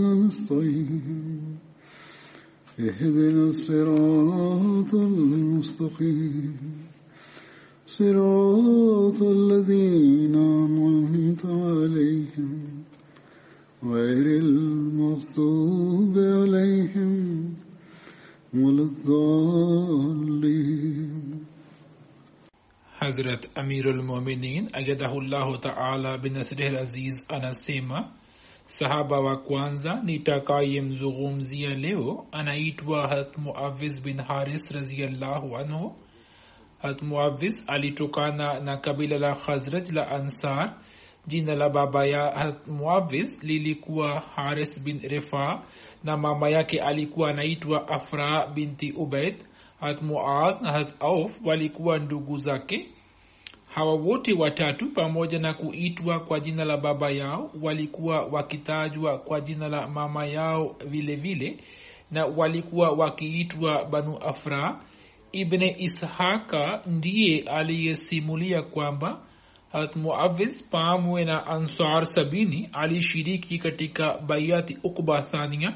[0.00, 1.58] نستعين
[2.80, 6.56] اهدنا الصراط المستقيم.
[7.86, 12.84] صراط الذين أنعمت عليهم.
[13.84, 17.54] غير المغضوب عليهم
[18.54, 20.20] ولا الضالين.
[22.98, 28.19] حضرت أمير المؤمنين أجده الله تعالى بنصره العزيز أنا سيما
[28.70, 35.96] sahaba wa kwanza nitakayemzungumzia leo anaitwa hatmuavis bin haris raziallahu anhu.
[36.82, 40.74] Hatmuavis alitokana na kabila la khazraj la ansar.
[41.26, 45.62] Jina la baba ya hatmuavis lilikuwa haris bin rifa
[46.04, 49.34] na mama yake alikuwa anaitwa afra binti ubaid.
[49.80, 52.88] Hatmuaz na hat auf walikuwa ndugu zake
[53.74, 59.68] hawa wote watatu pamoja na kuitwa kwa jina la baba yao walikuwa wakitajwa kwa jina
[59.68, 61.56] la mama yao vile vile
[62.10, 64.80] na walikuwa wakiitwa banu afra.
[65.32, 69.20] Ibne ishaka ndiye aliyesimulia kwamba
[69.72, 75.74] hat muaviz pamwe na ansar sabini alishiriki katika baiati ukba thania.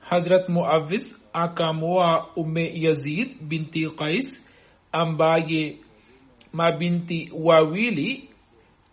[0.00, 4.52] Hazrat muavis akamoa ume yazid binti qais
[4.92, 5.76] ambaye
[6.56, 8.28] mabinti wawili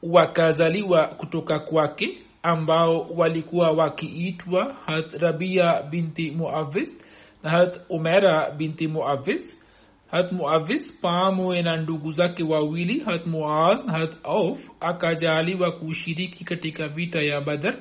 [0.03, 6.97] wakazaliwa kutoka kwake ambao walikuwa wakiitwa hat rabia binti muavis
[7.43, 9.59] na hat umera binti muavis
[10.11, 16.87] hat muavis pamoja na ndugu zake wawili hat muaz na hat auf akajaliwa kushiriki katika
[16.87, 17.77] vita ya badar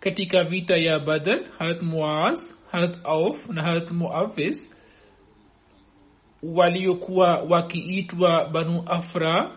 [0.00, 4.73] katika vita ya badar hat muaz hat auf na hat muaviz
[6.52, 9.50] waliokuwa wakiitwa banu afra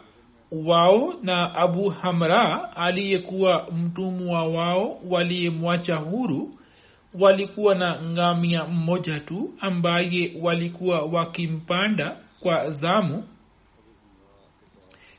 [0.51, 6.53] wao na abu hamra aliyekuwa mtumwa wao waliyemwacha huru
[7.19, 13.23] walikuwa na ngamia mmoja tu ambaye walikuwa wakimpanda kwa zamu.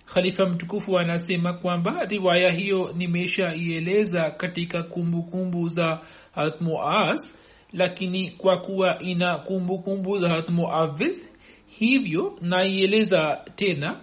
[0.06, 5.99] Khalifa mtukufu anasema kwamba riwaya hiyo nimeshaieleza katika kumbukumbu kumbu za
[6.35, 7.39] hatmuas
[7.73, 11.28] lakini kwa kuwa ina kumbukumbu kumbu za hatmuaviz
[11.69, 14.01] hivyo naieleza tena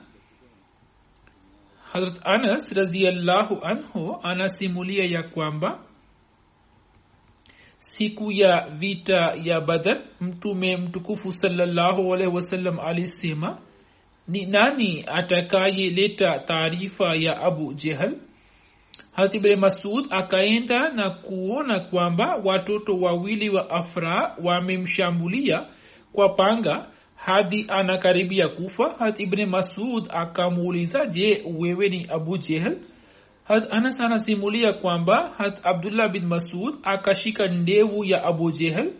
[1.92, 5.80] harat anas raziallahu anhu anasimulia ya kwamba
[7.80, 13.58] siku ya vita ya badar mtume mtukufu salllahu alaihi wasallam alisema
[14.28, 18.16] ni nani atakayeleta taarifa ya abu jehal?
[19.12, 25.66] Hatibre masud akaenda na kuona kwamba watoto wawili wa afra wamemshambulia
[26.14, 26.88] kwa panga
[27.25, 28.90] hadi anakaribia kufa.
[29.00, 32.78] Hat ibne masud akamuuliza je wewe ni abu jehel
[33.44, 38.94] hat anas anasimulia kwamba hat abdullah bin masud akashika ndevu ya abu jehel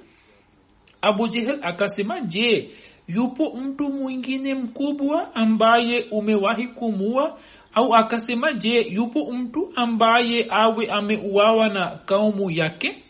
[1.02, 2.70] abu jehel akasema je
[3.08, 7.38] yupo mtu mwingine mkubwa ambaye umewahi kumua
[7.74, 13.04] au akasema je yupo mtu ambaye awe ameuawa na kaumu yake?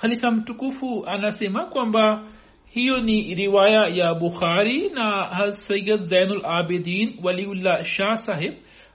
[0.00, 2.22] Khalifa mtukufu anasema kwamba
[2.70, 8.54] hiyo ni riwaya ya bukhari na hasayid zainul abidin waliullah shah sahib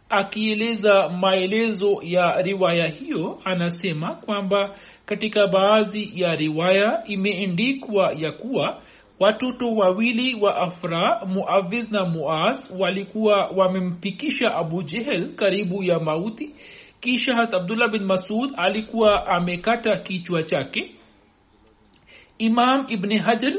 [0.09, 3.39] akieleza maelezo ya riwaya hiyo.
[3.45, 4.75] Anasema kwamba
[5.05, 8.81] katika baadhi ya riwaya imeendikwa ya kuwa
[9.19, 16.55] watoto wawili wa afra muaviz na muaz walikuwa wamemfikisha abu jehel karibu ya mauti.
[16.99, 20.94] Kisha hat abdullah bin masud alikuwa amekata kichwa chake
[22.37, 23.53] imam ibni hajar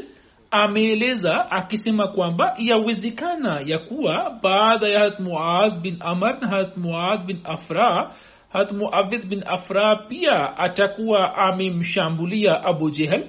[0.51, 7.39] ameeleza akisema kwamba yawezekana ya kuwa baada ya hat muaz bin amar na muaz bin
[7.43, 8.15] afra
[8.49, 13.27] hat muavidh bin afra pia atakuwa amemshambulia abu jehel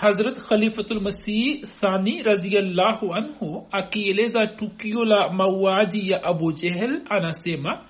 [0.00, 7.84] hazrat khalifatulmasih thani raziallahu anhu akieleza tukio la mauaji ya abu jehel anasema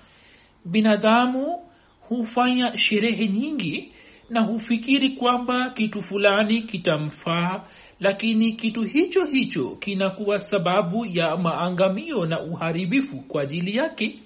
[0.65, 1.59] binadamu
[2.09, 3.91] hufanya sherehe nyingi
[4.29, 7.61] na hufikiri kwamba kitu fulani kitamfaa
[7.99, 14.19] lakini kitu hicho hicho kinakuwa sababu ya maangamio na uharibifu kwa ajili yake.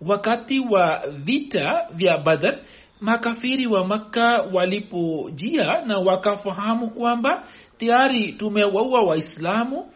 [0.00, 2.58] Wakati wa vita vya badar
[3.00, 7.48] makafiri wa makka walipojia na wakafahamu kwamba
[7.78, 9.90] tayari tumewaua waislamu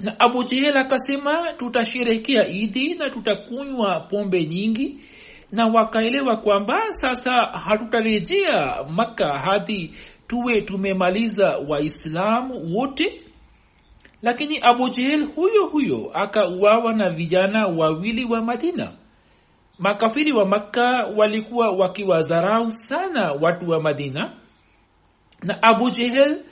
[0.00, 4.98] na abu jehel akasema tutasherekea idi na tutakunywa pombe nyingi
[5.52, 9.94] na wakaelewa kwamba sasa hatutarejea makka hadi
[10.26, 13.20] tuwe tumemaliza waislamu wote.
[14.22, 18.92] Lakini abu jehel huyo huyo akauawa na vijana wawili wa madina.
[19.78, 24.32] Makafiri wa makka walikuwa wakiwadharau sana watu wa madina.
[25.42, 26.42] Na abu jehel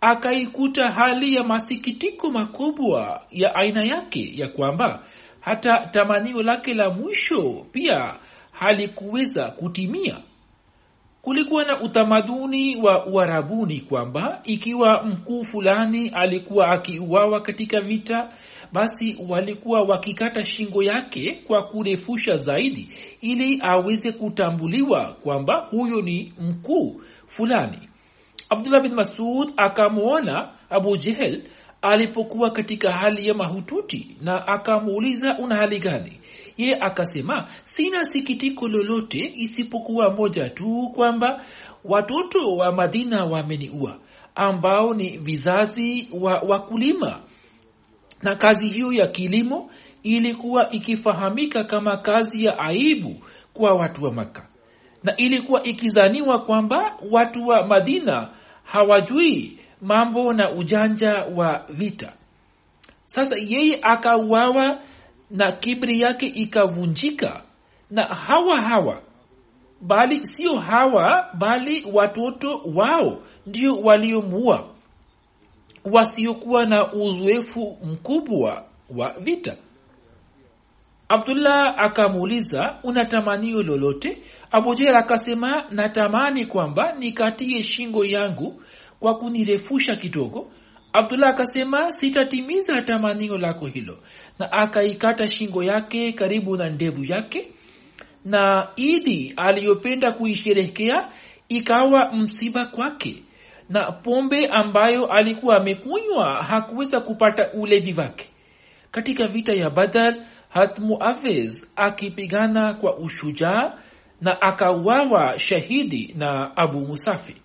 [0.00, 5.02] akaikuta hali ya masikitiko makubwa ya aina yake ya kwamba
[5.40, 8.14] hata tamanio lake la mwisho pia
[8.58, 10.16] halikuweza kutimia.
[11.22, 18.28] Kulikuwa na utamaduni wa uharabuni kwamba ikiwa mkuu fulani alikuwa akiuawa katika vita
[18.72, 22.88] basi walikuwa wakikata shingo yake kwa kurefusha zaidi
[23.20, 27.88] ili aweze kutambuliwa kwamba huyo ni mkuu fulani.
[28.50, 31.42] Abdullah bin masud akamwona abu jehel
[31.82, 36.12] alipokuwa katika hali ya mahututi na akamuuliza una hali gani
[36.56, 41.44] ye akasema sina sikitiko lolote isipokuwa moja tu kwamba
[41.84, 43.98] watoto wa madina wameniua
[44.34, 47.20] ambao ni vizazi wa wakulima.
[48.22, 49.70] Na kazi hiyo ya kilimo
[50.02, 53.16] ilikuwa ikifahamika kama kazi ya aibu
[53.54, 54.46] kwa watu wa maka
[55.04, 58.28] na ilikuwa ikizaniwa kwamba watu wa madina
[58.64, 62.12] hawajui mambo na ujanja wa vita.
[63.06, 64.78] Sasa yeye akauawa
[65.30, 67.42] na kibri yake ikavunjika
[67.90, 69.02] na hawa hawa
[69.80, 74.68] bali sio hawa bali watoto wao ndio waliomua
[75.84, 78.64] wasiokuwa na uzoefu mkubwa
[78.96, 79.56] wa vita.
[81.08, 84.22] Abdullah akamuuliza una tamanio lolote?
[84.50, 88.62] Abujer akasema natamani kwamba nikatie shingo yangu
[89.00, 90.50] kwa kunirefusha kidogo
[90.96, 93.98] abdullah akasema sitatimiza tamanio lako hilo.
[94.38, 97.48] Na akaikata shingo yake karibu na ndevu yake.
[98.24, 101.08] Na idi aliyopenda kuisherehekea
[101.48, 103.22] ikawa msiba kwake.
[103.68, 108.28] Na pombe ambayo alikuwa amekunywa hakuweza kupata ulevi wake.
[108.90, 110.16] Katika vita ya badar
[110.48, 113.72] hatmuafez akipigana kwa ushujaa
[114.20, 117.36] na akauawa shahidi na abu musafi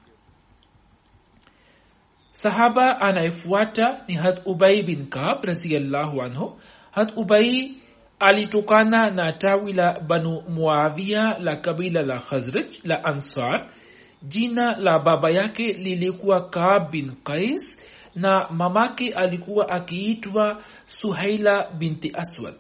[2.32, 6.60] sahaba anayefuata ni hat ubai bin kab raziallahu anhu.
[6.92, 7.76] Hat ubai
[8.20, 13.68] alitokana na tawi la banu muavia la kabila la khazraj la ansar.
[14.24, 17.80] Jina la baba yake lilikuwa kab bin qais
[18.16, 22.56] na mamake alikuwa akiitwa suhaila binti aswad.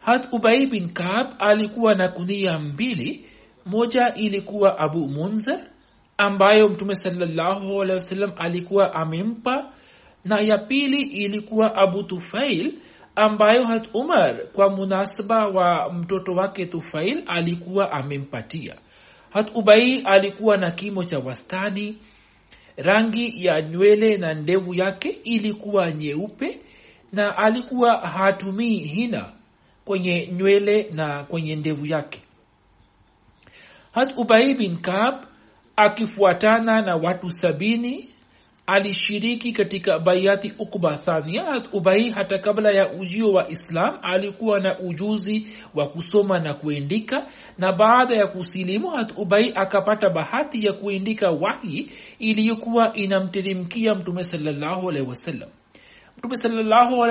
[0.00, 3.26] Hat ubai bin kab alikuwa na kunia mbili.
[3.66, 5.60] Moja ilikuwa abu munzar
[6.18, 6.94] ambayo mtume
[7.94, 9.72] wasallam alikuwa amempa.
[10.24, 12.74] Na ya pili ilikuwa abu tufail
[13.16, 18.74] ambayo hat umar kwa munasaba wa mtoto wake tufail alikuwa amempatia.
[19.30, 21.98] Hat ubai alikuwa na kimo cha wastani
[22.76, 26.60] rangi ya nywele na ndevu yake ilikuwa nyeupe
[27.12, 29.32] na alikuwa hatumii hina
[29.84, 32.22] kwenye nywele na kwenye ndevu yake.
[33.92, 35.14] Hat ubai bin kab
[35.76, 38.08] akifuatana na watu sabini
[38.66, 45.46] alishiriki katika baiati ukba thania ubai hata kabla ya ujio wa islam alikuwa na ujuzi
[45.74, 47.26] wa kusoma na kuendika
[47.58, 55.48] na baada ya kusilimu ubai akapata bahati ya kuendika wahi iliyokuwa inamteremkia mtume salallahu wasallam.
[56.18, 57.04] Mtume salallahu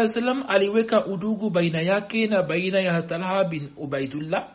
[0.48, 4.50] aliweka udugu baina yake na baina ya talha bin ubaidullah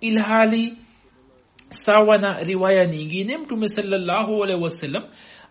[0.00, 0.78] ilhali
[1.72, 3.68] sawa na riwaya nyingine mtume
[4.62, 5.04] wasallam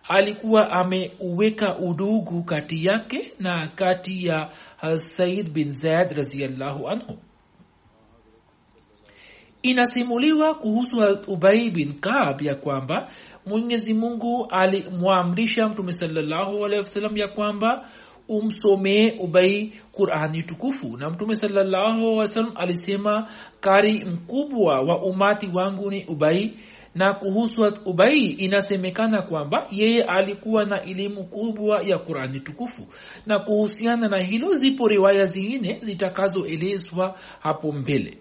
[0.08, 4.50] alikuwa ameuweka udugu kati yake na kati ya
[4.96, 7.18] said bin zaid raziallahu anhu.
[9.62, 13.10] Inasimuliwa kuhusu ubai bin kab ya kwamba
[13.46, 15.92] mwenyezi mungu alimwamrisha mtume
[16.78, 17.88] wasallam ya kwamba
[18.38, 20.96] umsomee ubai qurani tukufu.
[20.96, 23.28] Na mtume salallahu wasalam alisema
[23.60, 26.56] kari mkubwa wa umati wangu ni ubai.
[26.94, 32.86] Na kuhusu ubai inasemekana kwamba yeye alikuwa na elimu kubwa ya qurani tukufu.
[33.26, 38.18] Na kuhusiana na hilo zipo riwaya zingine zitakazoelezwa hapo mbele.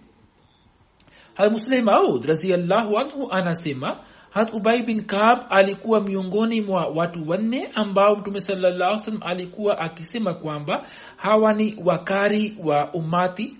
[1.33, 3.99] Hamusleh maud raziallahu anhu anasema
[4.31, 10.85] hat ubai bin kab alikuwa miongoni mwa watu wanne ambao mtume salam alikuwa akisema kwamba
[11.17, 13.57] hawa ni wakari wa umati.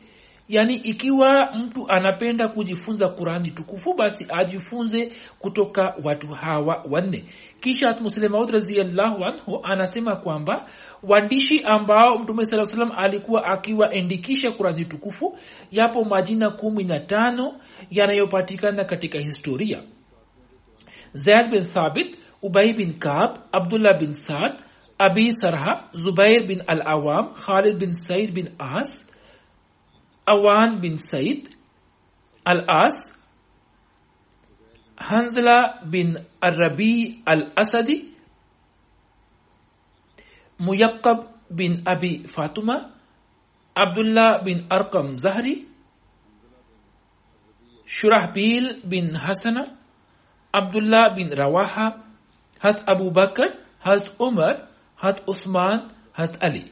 [0.49, 7.25] Yaani ikiwa mtu anapenda kujifunza qurani tukufu basi ajifunze kutoka watu hawa wanne.
[7.61, 10.69] Kisha muslemaud raziallahu anhu anasema kwamba
[11.03, 15.37] waandishi ambao mtume saa salam alikuwa akiwaendikisha qurani tukufu
[15.71, 17.53] yapo majina kumi na tano
[17.91, 19.83] yanayopatikana katika historia
[21.15, 24.61] zaid bin thabit ubay bin kab abdullah bin saad
[24.99, 28.91] abi sarha zubair bin al awam khalid bin said bin as
[30.33, 31.49] awan bin said
[32.45, 32.97] al as
[34.97, 37.97] hanzla bin arabi al asadi
[40.65, 42.93] muyaqab bin abi fatuma
[43.75, 45.65] abdullah bin arkam zahri
[47.85, 49.63] shurahbil bin hasana
[50.53, 51.99] abdullah bin rawaha
[52.59, 53.11] hat abu
[53.79, 56.71] hat umar hat uthman hat ali.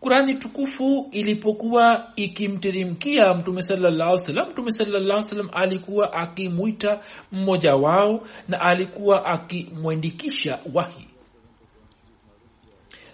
[0.00, 7.00] Kurani tukufu ilipokuwa ikimteremkia mtume salallahu salam mtume salallahu salam alikuwa akimwita
[7.32, 11.06] mmoja wao na alikuwa akimwendikisha wahi.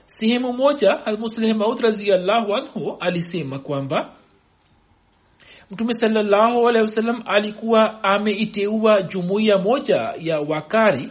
[0.06, 4.12] Sehemu moja almusleh raziallahu anhu alisema kwamba
[5.70, 11.10] mtume salallahu alehi wasallam alikuwa ameiteua jumuiya moja ya wakari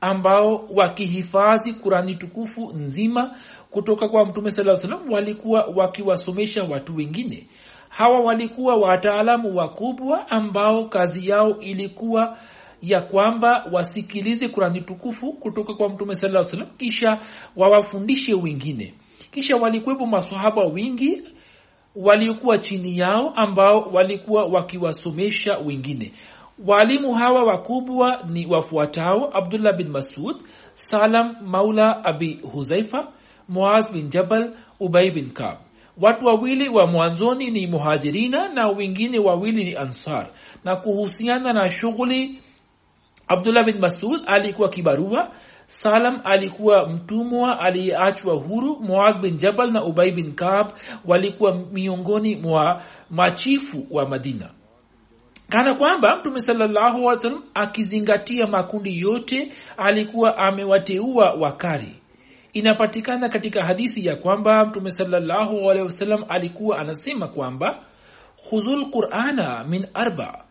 [0.00, 3.36] ambao wakihifadhi kurani tukufu nzima
[3.70, 7.46] kutoka kwa mtume saa salam walikuwa wakiwasomesha watu wengine.
[7.88, 12.38] Hawa walikuwa wataalamu wakubwa ambao kazi yao ilikuwa
[12.82, 17.18] ya kwamba wasikilize kurani tukufu kutoka kwa mtume saa salam kisha
[17.56, 18.94] wawafundishe wengine.
[19.30, 21.22] Kisha walikuwepo masahaba wingi
[21.96, 26.12] waliokuwa chini yao ambao walikuwa wakiwasomesha wengine.
[26.66, 30.36] Waalimu hawa wakubwa ni wafuatao abdullah bin masud
[30.74, 33.08] salam maula abi huzaifa
[33.48, 35.56] muaz bin jabal ubai bin kab
[36.00, 40.30] watu wawili wa mwanzoni ni muhajirina na wengine wawili ni ansar.
[40.64, 42.40] Na kuhusiana na shughuli
[43.28, 45.32] abdullah bin masud alikuwa kibarua
[45.66, 50.72] salam alikuwa mtumwa aliyeachwa huru muaz bin jabal na ubai bin kab
[51.04, 54.50] walikuwa miongoni mwa machifu wa madina.
[55.48, 57.10] Kana kwamba mtume salallahu
[57.54, 61.96] akizingatia makundi yote alikuwa amewateua wakari
[62.52, 65.70] inapatikana katika hadisi ya kwamba mtume salallahu
[66.28, 67.84] alikuwa anasema kwamba
[68.48, 70.44] khuzul qurana min arba.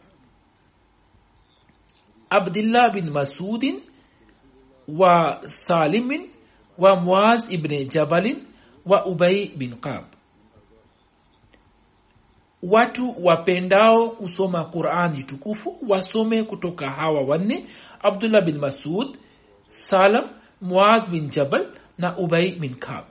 [2.29, 3.81] Abdillah bin masudin
[4.87, 6.29] wa salimin
[6.77, 8.43] wa muaz ibni jabalin
[8.85, 10.03] wa ubai bin qab.
[12.63, 17.65] Watu wapendao kusoma qurani tukufu wasome kutoka hawa wanne
[18.03, 19.17] abdullah bin masud
[19.67, 20.29] salam
[20.61, 23.05] muaz bin jabal na ubai bin kab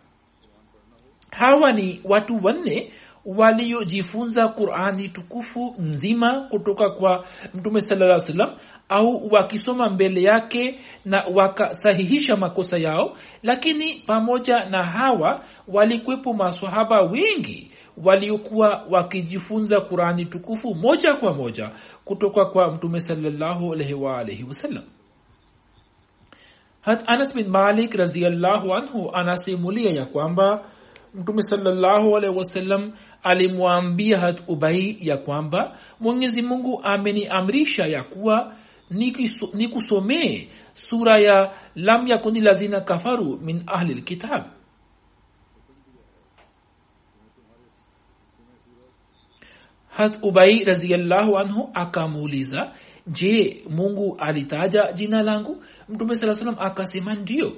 [1.30, 2.92] hawa ni watu wanne
[3.24, 7.24] waliojifunza qurani tukufu nzima kutoka kwa
[7.54, 8.56] mtume salaa salam
[8.88, 17.70] au wakisoma mbele yake na wakasahihisha makosa yao lakini pamoja na hawa walikwepo masahaba wengi
[18.04, 21.70] waliokuwa wakijifunza qurani tukufu moja kwa moja
[22.04, 24.44] kutoka kwa mtume salallahu alaihi
[26.80, 30.64] hat anas bin malik raziallahu anhu anasimulia ya kwamba
[31.14, 31.42] mtume
[32.36, 32.92] wasallam
[33.22, 38.54] alimwambia hat ubai ya kwamba mwenyezi mungu ameniamrisha ya kuwa
[39.54, 44.42] nikusomee sura ya lam yakuni lazina kafaru min ahli lkitab
[49.88, 52.72] hat ubai raziallahu anhu akamuuliza
[53.06, 55.64] je mungu alitaja jina langu?
[55.88, 57.52] Mtume saa salam akasema ndio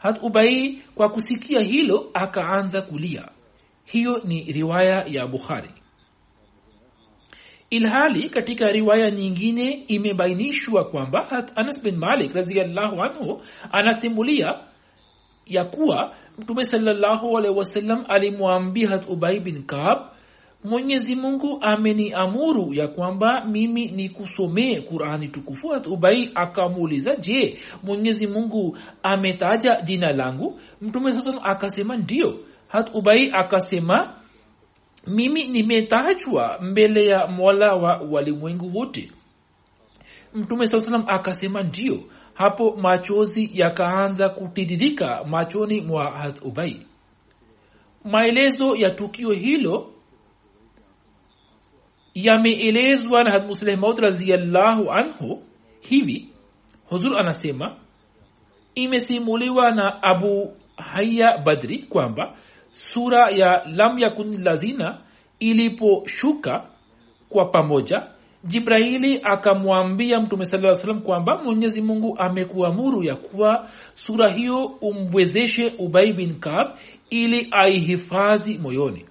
[0.00, 3.28] hat ubai kwa kusikia hilo akaanza kulia.
[3.84, 5.70] Hiyo ni riwaya ya bukhari.
[7.70, 13.42] Ilhali katika riwaya nyingine imebainishwa kwamba hat anas bin malik raziallahu anhu
[13.72, 14.54] anasimulia
[15.46, 19.98] ya kuwa mtume salallahu alaihi wasallam alimwambia hat ubai bin kab
[20.64, 25.68] mwenyezi mungu ameniamuru ya kwamba mimi nikusomee qurani tukufu.
[25.86, 30.60] Ubai akamuuliza je mwenyezi mungu ametaja jina langu?
[30.80, 32.34] Mtume sasa akasema ndio
[32.68, 34.14] hat ubai akasema
[35.06, 39.10] mimi nimetajwa mbele ya mola wa walimwengu wote.
[40.34, 42.00] Mtume saa salam akasema ndio
[42.34, 46.86] hapo machozi yakaanza kutiririka machoni mwa hat ubai.
[48.04, 49.92] Maelezo ya tukio hilo
[52.14, 55.42] yameelezwa na hadmusleh maud raziallahu anhu
[55.80, 56.28] hivi.
[56.88, 57.76] Huzur anasema
[58.74, 62.36] imesimuliwa na abu haya badri kwamba
[62.72, 64.98] sura ya lam yakun lazina
[65.38, 66.66] iliposhuka
[67.28, 68.06] kwa pamoja
[68.44, 76.12] jibraili akamwambia mtume saa salam kwamba mwenyezi mungu amekuamuru ya kuwa sura hiyo umwezeshe ubai
[76.12, 76.68] bin kab
[77.10, 79.04] ili aihifadhi moyoni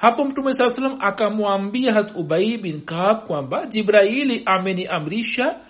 [0.00, 5.60] hapo mtume saa salam akamwambia hat ubai bin kab kwamba jibraili ameniamrisha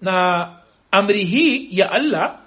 [0.00, 0.48] na
[0.90, 2.38] amri hii ya allah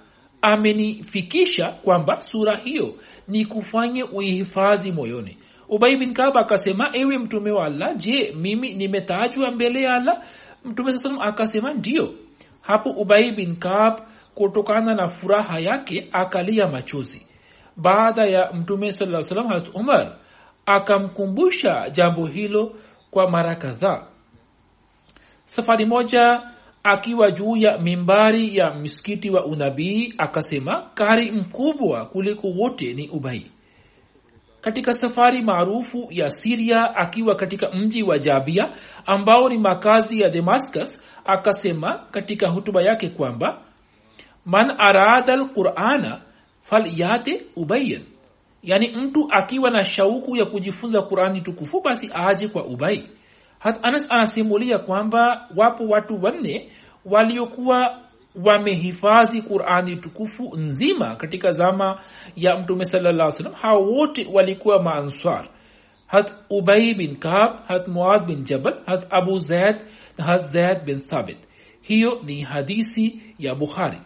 [0.42, 2.94] amenifikisha kwamba sura hiyo
[3.28, 5.36] ni kufanye uihifadhi moyoni.
[5.68, 10.22] Ubai bin kab akasema ewe mtume wa allah je mimi nimetajwa mbele ya allah?
[10.64, 12.14] Mtume saa salam akasema ndio
[12.60, 14.00] hapo ubai bin kab
[14.34, 17.26] kutokana na furaha yake akalia machozi.
[17.76, 20.16] Baada ya mtume saa salam harat umar
[20.74, 22.74] akamkumbusha jambo hilo
[23.10, 24.06] kwa mara kadhaa.
[25.44, 26.42] Safari moja
[26.82, 33.50] akiwa juu ya mimbari ya msikiti wa unabii akasema kari mkubwa kuliko wote ni ubai.
[34.60, 38.72] Katika safari maarufu ya siria akiwa katika mji wa jabia
[39.06, 43.62] ambao ni makazi ya damascus akasema katika hutuba yake kwamba
[44.46, 46.20] man arada lqurana
[46.62, 48.02] falyate ubayan
[48.62, 53.10] yaani mtu akiwa na shauku ya kujifunza qurani tukufu basi aje kwa ubai.
[53.58, 56.70] Hat anas anasimulia kwamba wapo watu wanne
[57.04, 58.00] waliokuwa
[58.44, 62.00] wamehifadhi qurani tukufu nzima katika zama
[62.36, 65.48] ya mtume salaa salam hao wote walikuwa maanswar.
[66.06, 69.76] Hat ubai bin kab hat muad bin jabal hat abu zaid
[70.18, 71.38] hat zaid bin thabit.
[71.80, 73.98] Hiyo ni hadisi ya bukhari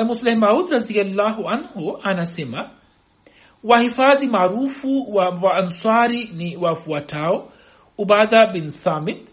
[0.00, 2.70] musleh maud raziallahu anhu anasema
[3.64, 7.52] wahifadhi maarufu wa waanswari ni wafuatao
[7.98, 9.30] ubada bin thamit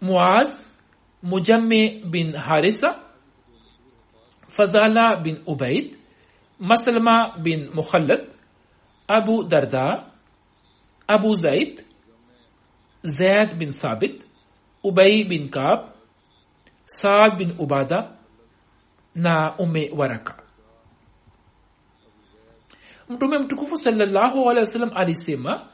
[0.00, 0.72] muaz
[1.22, 3.00] mujamme bin harisa
[4.48, 5.96] fazala bin ubaid
[6.58, 8.22] maslama bin mukhallad
[9.08, 10.06] abu darda
[11.06, 11.84] abu zaid
[13.02, 14.24] zaid bin thabit
[14.82, 15.80] ubay bin kab
[16.86, 18.16] saad bin ubada
[19.14, 20.34] na umewaraka.
[23.08, 24.50] Mtume mtukufu salllahu
[24.94, 25.66] alisema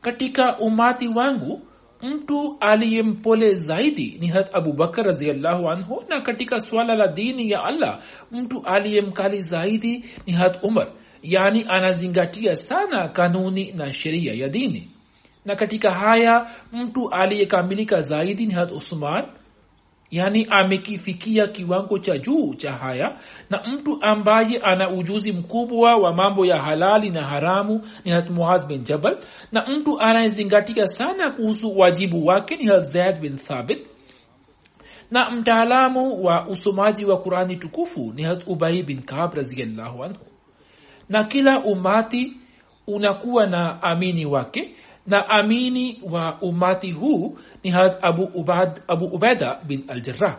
[0.00, 1.60] katika umati wangu
[2.02, 8.00] mtu aliyempole zaidi ni hat abubakar raziallahu anhu na katika swala la dini ya allah
[8.32, 10.88] mtu aliyemkali zaidi ni hat umar.
[11.22, 14.90] Yaani anazingatia sana kanuni na sheria ya dini.
[15.44, 19.24] Na katika haya mtu aliyekamilika zaidi ni hat usman
[20.10, 23.18] yaani amekifikia kiwango cha juu cha haya
[23.50, 28.66] na mtu ambaye ana ujuzi mkubwa wa mambo ya halali na haramu ni hat muaz
[28.66, 29.18] bin jabal
[29.52, 33.78] na mtu anayezingatia sana kuhusu wajibu wake ni hat bin thabit
[35.10, 40.20] na mtaalamu wa usomaji wa qurani tukufu ni hat ubai bin kab raziallahu anhu.
[41.08, 42.32] Na kila umati
[42.86, 44.74] unakuwa na amini wake
[45.06, 50.38] na amini wa umati huu ni had abu, ubad, abu ubeda bin aljarah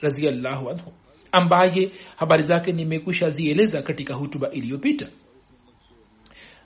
[0.00, 0.92] raziallahu anhu
[1.32, 5.06] ambaye habari zake nimekwisha zieleza katika hutuba iliyopita.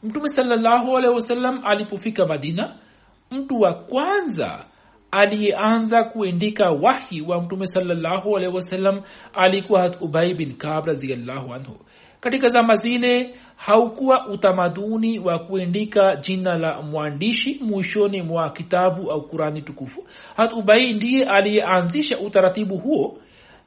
[0.02, 2.76] Mtume salallahu alehi wasallam alipofika madina
[3.30, 4.66] mtu wa kwanza
[5.10, 9.02] aliyeanza kuendika wahi wa mtume salallahu alehi wasallam
[9.34, 11.76] alikuwa hat ubai bin kab raziallahu anhu
[12.20, 19.62] katika zama zile haukuwa utamaduni wa kuendika jina la mwandishi mwishoni mwa kitabu au kurani
[19.62, 20.06] tukufu.
[20.37, 23.18] Hat ubai ndiye aliyeanzisha utaratibu huo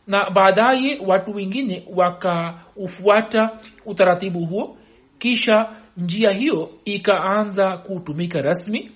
[0.07, 3.49] na baadaye watu wengine wakaufuata
[3.85, 4.77] utaratibu huo.
[5.19, 8.91] Kisha njia hiyo ikaanza kutumika rasmi.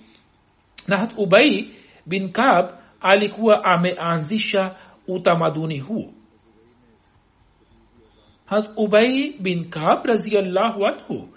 [0.88, 1.12] Na hat
[2.06, 4.74] bin kab alikuwa ameanzisha
[5.08, 6.12] utamaduni huo
[8.50, 11.28] hat ubai bin kab raziallahu anhu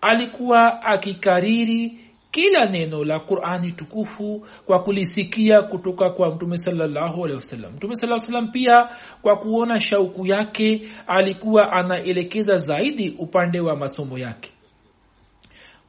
[0.00, 8.42] alikuwa akikariri kila neno la qurani tukufu kwa kulisikia kutoka kwa mtume wasallam mtume saa
[8.52, 8.88] pia
[9.22, 14.50] kwa kuona shauku yake alikuwa anaelekeza zaidi upande wa masomo yake.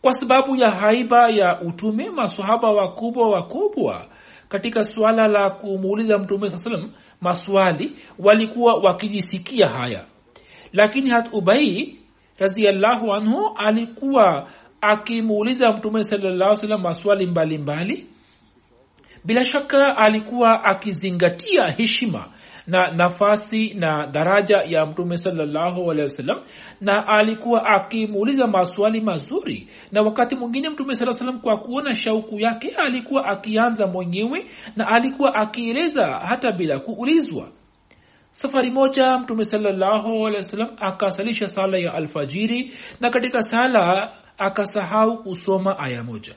[0.02, 4.06] Kwa sababu ya haiba ya utume masahaba wakubwa wakubwa
[4.50, 6.92] katika suala la kumuuliza mtume saa salam
[7.22, 10.06] maswali walikuwa wakijisikia haya
[10.74, 11.98] lakini hat ubai
[12.40, 14.50] raziallahu anhu alikuwa
[14.82, 18.08] akimuuliza mtume salam maswali mbalimbali mbali.
[19.26, 22.32] bila shaka alikuwa akizingatia heshima
[22.68, 25.94] na nafasi na daraja ya mtume salallahu
[26.82, 32.70] na alikuwa akimuuliza maswali mazuri na wakati mwingine mtume saa salam kwa kuona shauku yake
[32.78, 37.48] alikuwa akianza mwenyewe na alikuwa akieleza hata bila kuulizwa
[38.32, 46.34] safari moja mtume wasallam akasalisha sala ya alfajiri na katika sala akasahau kusoma aya moja.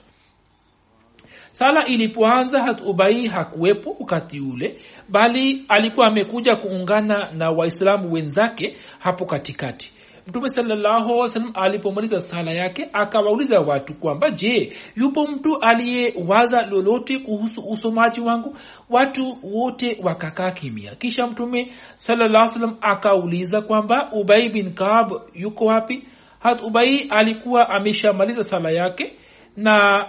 [1.53, 9.27] Sala ilipoanza hat ubai hakuwepo wakati ule bali alikuwa amekuja kuungana na waislamu wenzake hapo
[9.27, 9.94] katikati
[10.27, 18.21] mtume sallahualwasalam alipomaliza sala yake akawauliza watu kwamba je yupo mtu aliyewaza lolote kuhusu usomaji
[18.21, 18.57] wangu?
[18.91, 26.05] Watu wote wakakaa kimia kisha mtume salam akauliza kwamba ubai bin kab yuko wapi?
[26.41, 29.13] Hat ubai alikuwa ameshamaliza sala yake
[29.57, 30.07] na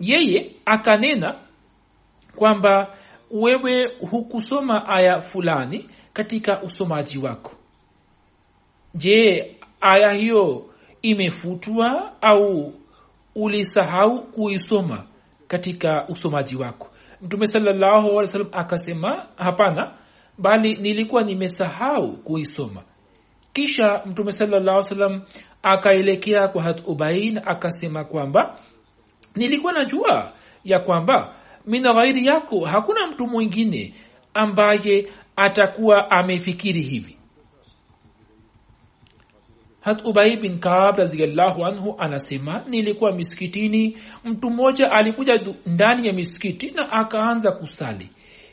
[0.00, 1.34] yeye akanena
[2.36, 2.94] kwamba
[3.30, 7.52] wewe hukusoma aya fulani katika usomaji wako.
[8.94, 10.66] Je aya hiyo
[11.02, 12.72] imefutwa au
[13.34, 15.04] ulisahau kuisoma
[15.48, 16.88] katika usomaji wako?
[17.22, 18.20] Mtume salallahu
[18.52, 19.92] akasema hapana
[20.38, 22.82] bali nilikuwa nimesahau kuisoma.
[23.52, 25.22] Kisha mtume salallahu salam
[25.62, 28.58] akaelekea kwa hat ubain akasema kwamba
[29.36, 30.32] nilikuwa najua
[30.64, 31.34] ya kwamba
[31.66, 33.94] mina ghairi yako hakuna mtu mwingine
[34.34, 37.17] ambaye atakuwa amefikiri hivi
[39.88, 46.70] hat ubai bin kaab raziallahu anhu anasema nilikuwa miskitini mtu mmoja alikuja ndani ya miskiti
[46.70, 48.10] na akaanza kusali.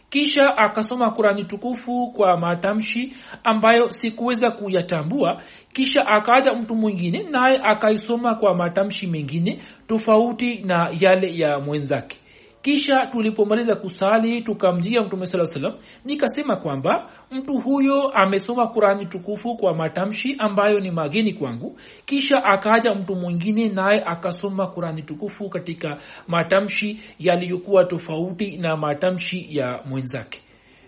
[0.09, 5.41] Kisha akasoma kurani tukufu kwa matamshi ambayo sikuweza kuyatambua.
[5.73, 12.17] Kisha akaja mtu mwingine naye akaisoma kwa matamshi mengine tofauti na yale ya mwenzake
[12.65, 15.73] kisha tulipomaliza kusali tukamjia mtume saa salam
[16.05, 21.79] nikasema kwamba mtu huyo amesoma kurani tukufu kwa matamshi ambayo ni mageni kwangu.
[22.05, 25.97] Kisha akaja mtu mwingine naye akasoma kurani tukufu katika
[26.27, 30.41] matamshi yaliyokuwa tofauti na matamshi ya mwenzake.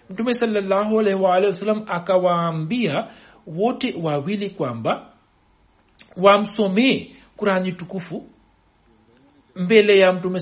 [0.10, 3.08] Mtume wasallam akawaambia
[3.48, 5.14] wote wawili kwamba
[6.22, 8.30] wamsomee kurani tukufu
[9.58, 10.40] mbele ya mtume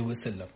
[0.00, 0.48] wasallam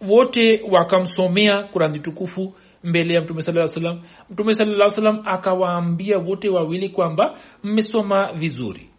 [0.00, 6.88] wote wakamsomea kurani tukufu mbele ya mtume saa salam mtume saa salam akawaambia wote wawili
[6.88, 8.90] kwamba mmesoma vizuri.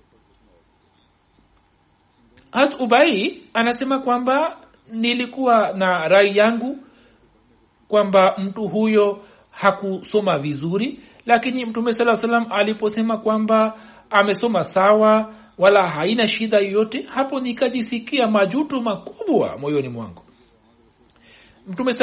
[2.51, 4.57] Hat ubai anasema kwamba
[4.91, 6.77] nilikuwa na rai yangu
[7.87, 16.27] kwamba mtu huyo hakusoma vizuri lakini mtume saa salam aliposema kwamba amesoma sawa wala haina
[16.27, 20.21] shida yoyote hapo nikajisikia majuto makubwa moyoni mwangu.
[21.67, 21.93] Mtume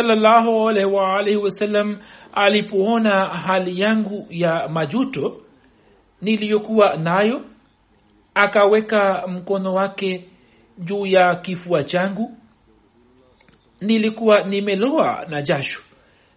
[1.37, 1.99] wasallam
[2.33, 5.43] alipoona hali yangu ya majuto
[6.23, 7.41] niliyokuwa nayo
[8.35, 10.25] akaweka mkono wake
[10.79, 12.37] juu ya kifua changu
[13.81, 15.81] nilikuwa nimeloa na jasho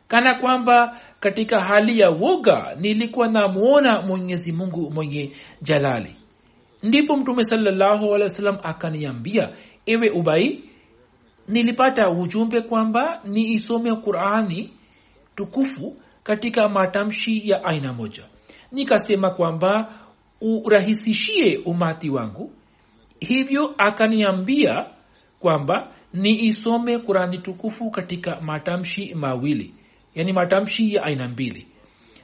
[0.07, 6.15] kana kwamba katika hali ya woga nilikuwa namwona mwenyezi mungu mwenye jalali
[6.83, 9.49] ndipo mtume salllahu alehi wa sallam akaniambia
[9.85, 10.63] ewe ubai
[11.47, 14.73] nilipata ujumbe kwamba niisome qurani
[15.35, 18.23] tukufu katika matamshi ya aina moja.
[18.71, 19.93] Nikasema kwamba
[20.41, 22.51] urahisishie umati wangu.
[23.19, 24.85] Hivyo akaniambia
[25.39, 29.73] kwamba niisome qurani tukufu katika matamshi mawili
[30.15, 31.67] yani matamshi ya aina mbili.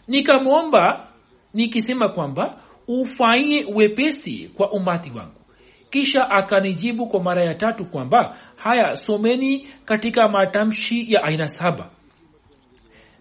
[0.08, 1.08] Nikamwomba
[1.54, 5.41] nikisema kwamba ufanye wepesi kwa umati wangu.
[5.89, 11.89] Kisha akanijibu kwa mara ya tatu kwamba haya someni katika matamshi ya aina saba.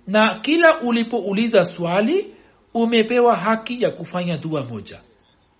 [0.06, 2.34] Na kila ulipouliza swali
[2.74, 5.00] umepewa haki ya kufanya dua moja.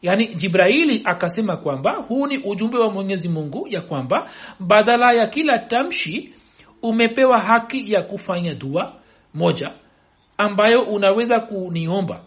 [0.03, 5.59] Yaani jibraili akasema kwamba huu ni ujumbe wa mwenyezi mungu ya kwamba badala ya kila
[5.59, 6.35] tamshi
[6.83, 8.93] umepewa haki ya kufanya dua
[9.35, 9.71] moja
[10.39, 12.21] ambayo unaweza kuniomba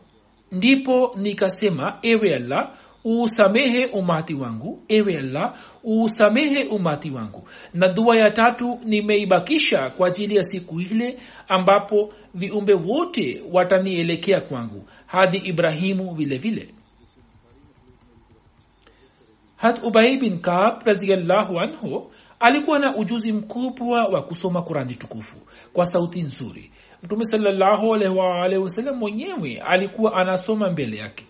[0.51, 4.83] ndipo nikasema ewe allah usamehe umati wangu.
[4.87, 7.47] Ewe allah usamehe umati wangu.
[7.73, 14.83] Na dua ya tatu nimeibakisha kwa ajili ya siku ile ambapo viumbe wote watanielekea kwangu.
[15.05, 16.69] Hadi ibrahimu vile vile
[19.57, 25.37] hat ubai bin kab raziallahu anhu alikuwa na ujuzi mkubwa wa kusoma kurani tukufu
[25.73, 26.71] kwa sauti nzuri.
[27.03, 31.25] Mtume salallahu wasallam mwenyewe alikuwa anasoma mbele yake.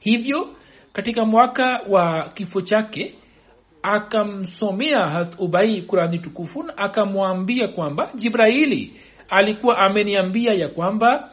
[0.00, 0.56] Hivyo
[0.92, 3.14] katika mwaka wa kifo chake
[3.82, 11.30] akamsomea hat ubai kurani tukufu na akamwambia kwamba jibraili alikuwa ameniambia ya kwamba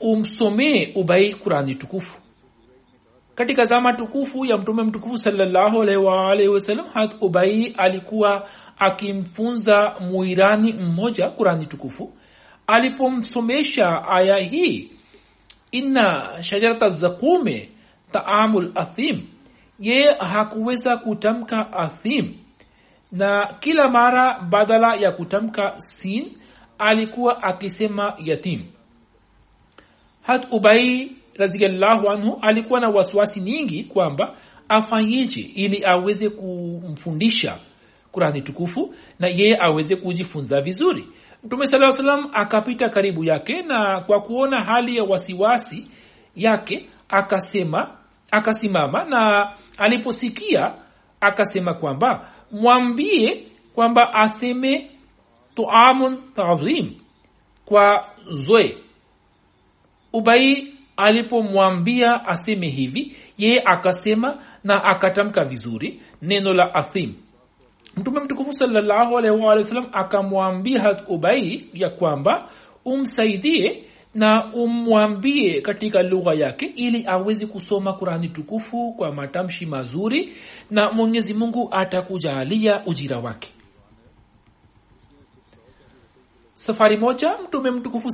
[0.00, 2.20] umsomee ubai kurani tukufu
[3.34, 6.48] katika zama tukufu ya mtume mtukufu salallahu alaihi
[7.20, 12.12] ubai alikuwa akimfunza muirani mmoja kurani tukufu.
[12.66, 14.90] Alipomsomesha aya hii
[15.72, 17.68] inna shajarata zakume
[18.12, 19.22] taamul athim
[19.80, 22.34] yeye hakuweza kutamka athim.
[23.12, 26.32] Na kila mara badala ya kutamka sin
[26.78, 28.62] alikuwa akisema yatim.
[30.22, 34.36] Hat ubai raziallahu anhu alikuwa na wasiwasi nyingi kwamba
[34.68, 37.58] afanyeje ili aweze kumfundisha
[38.12, 41.08] kurani tukufu na yeye aweze kujifunza vizuri.
[41.44, 45.90] Mtume saa salam akapita karibu yake na kwa kuona hali ya wasiwasi
[46.36, 47.90] yake akasema
[48.30, 50.74] akasimama na aliposikia
[51.20, 54.90] akasema kwamba mwambie kwamba aseme
[55.54, 56.90] tuamun tadhim
[57.64, 58.76] kwa zoe
[60.12, 67.14] ubai alipomwambia aseme hivi yeye akasema na akatamka vizuri neno la athim.
[67.96, 72.48] Mtume mtukufu sallam akamwambia hat ubai ya kwamba
[72.84, 80.32] umsaidie na umwambie katika lugha yake ili aweze kusoma qurani tukufu kwa matamshi mazuri
[80.70, 83.48] na mwenyezi mungu atakujalia ujira wake.
[86.54, 88.10] Safari moja mtume mtukufu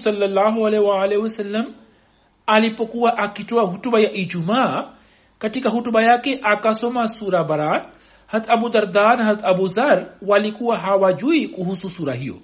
[1.23, 1.75] wasallam
[2.51, 4.91] alipokuwa akitoa hutuba ya ijumaa
[5.39, 7.89] katika hutuba yake akasoma sura barat
[8.27, 12.37] hat abu dardan hat abu zar walikuwa hawajui kuhusu sura hiyo.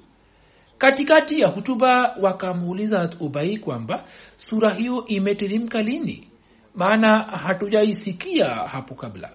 [0.78, 4.04] Katikati ya hutuba wakamuuliza hat ubai kwamba
[4.36, 6.28] sura hiyo imeterimka lini?
[6.74, 9.30] Maana hatujaisikia hapo kabla.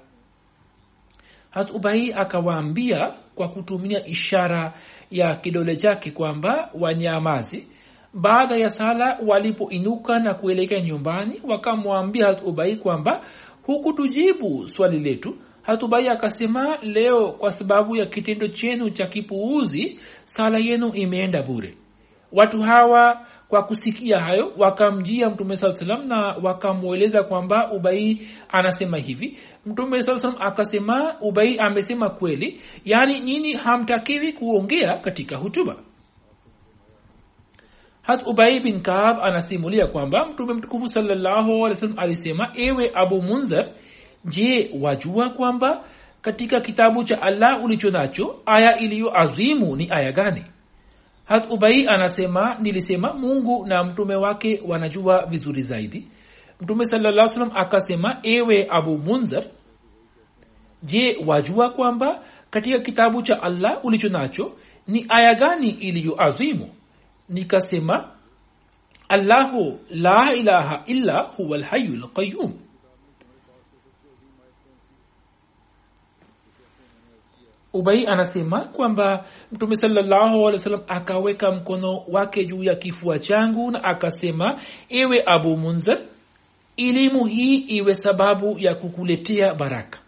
[1.50, 4.74] Hat ubai akawaambia kwa kutumia ishara
[5.12, 7.68] ya kidole chake kwamba wanyamazi
[8.13, 13.21] baada ya sala walipoinuka na kuelekea nyumbani wakamwambia hatubai kwamba
[13.63, 15.36] hukutujibu swali letu.
[15.62, 21.78] Hatubai akasema leo kwa sababu ya kitendo chenu cha kipuuzi sala yenu imeenda bure.
[22.32, 29.38] Watu hawa kwa kusikia hayo wakamjia mtume saa salam na wakamweleza kwamba ubai anasema hivi.
[29.65, 35.76] Mtume saa salam akasema ubai amesema kweli yaani nyini hamtakiwi kuongea katika hutuba
[38.02, 41.66] hat ubai bin kaab anasimulia kwamba mtume mtukufu salallahu
[41.98, 43.66] alisema ewe abu munzar
[44.26, 45.84] je wajua kwamba
[46.22, 50.46] katika kitabu cha allah ulicho nacho aya iliyo azimu ni aya gani?
[51.26, 56.08] Hat ubai anasema nilisema mungu na mtume wake wanajua vizuri zaidi.
[56.62, 59.44] Mtume salaa akasema ewe abu munzar
[60.84, 64.52] je wajua kwamba katika kitabu cha allah ulicho nacho
[64.88, 66.70] ni aya gani iliyo azimu
[67.32, 68.12] nikasema
[69.10, 72.60] allahu la ilaha illa huwa lhayu lqayum
[77.74, 79.76] ubai anasema kwamba mtume
[80.44, 80.52] wa
[80.88, 86.00] akaweka mkono wake juu ya kifua changu na akasema ewe abu munzar
[86.78, 90.00] elimu hii iwe sababu ya kukuletea baraka.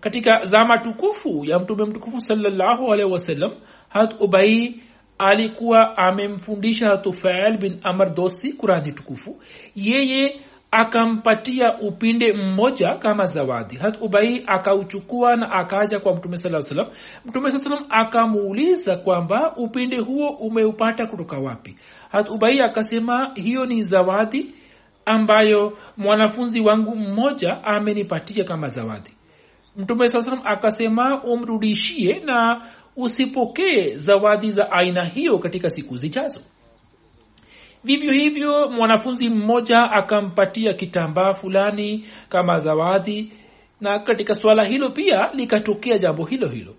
[0.00, 3.52] Katika zama tukufu ya mtume mtukufu salallahu wasalam wasallam
[3.92, 4.80] hat ubai
[5.18, 9.40] alikuwa amemfundisha hatufail bin amr dosi kurani tukufu.
[9.76, 13.76] Yeye akampatia upinde mmoja kama zawadi.
[13.76, 16.86] Hat ubai akauchukua na akaja kwa mtume saa salam
[17.24, 21.76] mtume saa salam akamuuliza kwamba upinde huo umeupata kutoka wapi?
[22.12, 24.54] Hat ubai akasema hiyo ni zawadi
[25.06, 29.10] ambayo mwanafunzi wangu mmoja amenipatia kama zawadi.
[29.76, 32.62] Mtume saa salam akasema umrudishie na
[32.96, 36.40] usipokee zawadi za aina hiyo katika siku zijazo.
[37.84, 43.32] Vivyo hivyo mwanafunzi mmoja akampatia kitambaa fulani kama zawadi
[43.80, 46.74] na katika swala hilo pia likatokea jambo hilo hilo.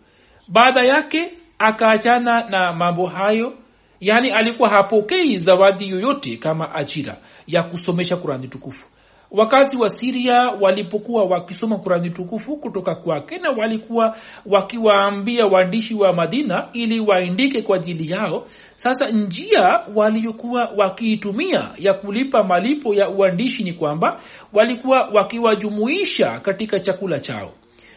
[0.47, 3.54] Baada yake akaachana na mambo hayo
[3.99, 8.86] yaani alikuwa hapokei zawadi yoyote kama ajira ya kusomesha kurani tukufu
[9.34, 16.69] wakati wa siria walipokuwa wakisoma kurani tukufu kutoka kwake na walikuwa wakiwaambia waandishi wa madina
[16.74, 23.74] ili waandike kwa ajili yao sasa njia waliokuwa wakiitumia ya kulipa malipo ya uandishi ni
[23.74, 24.22] kwamba
[24.54, 27.52] walikuwa wakiwajumuisha katika chakula chao.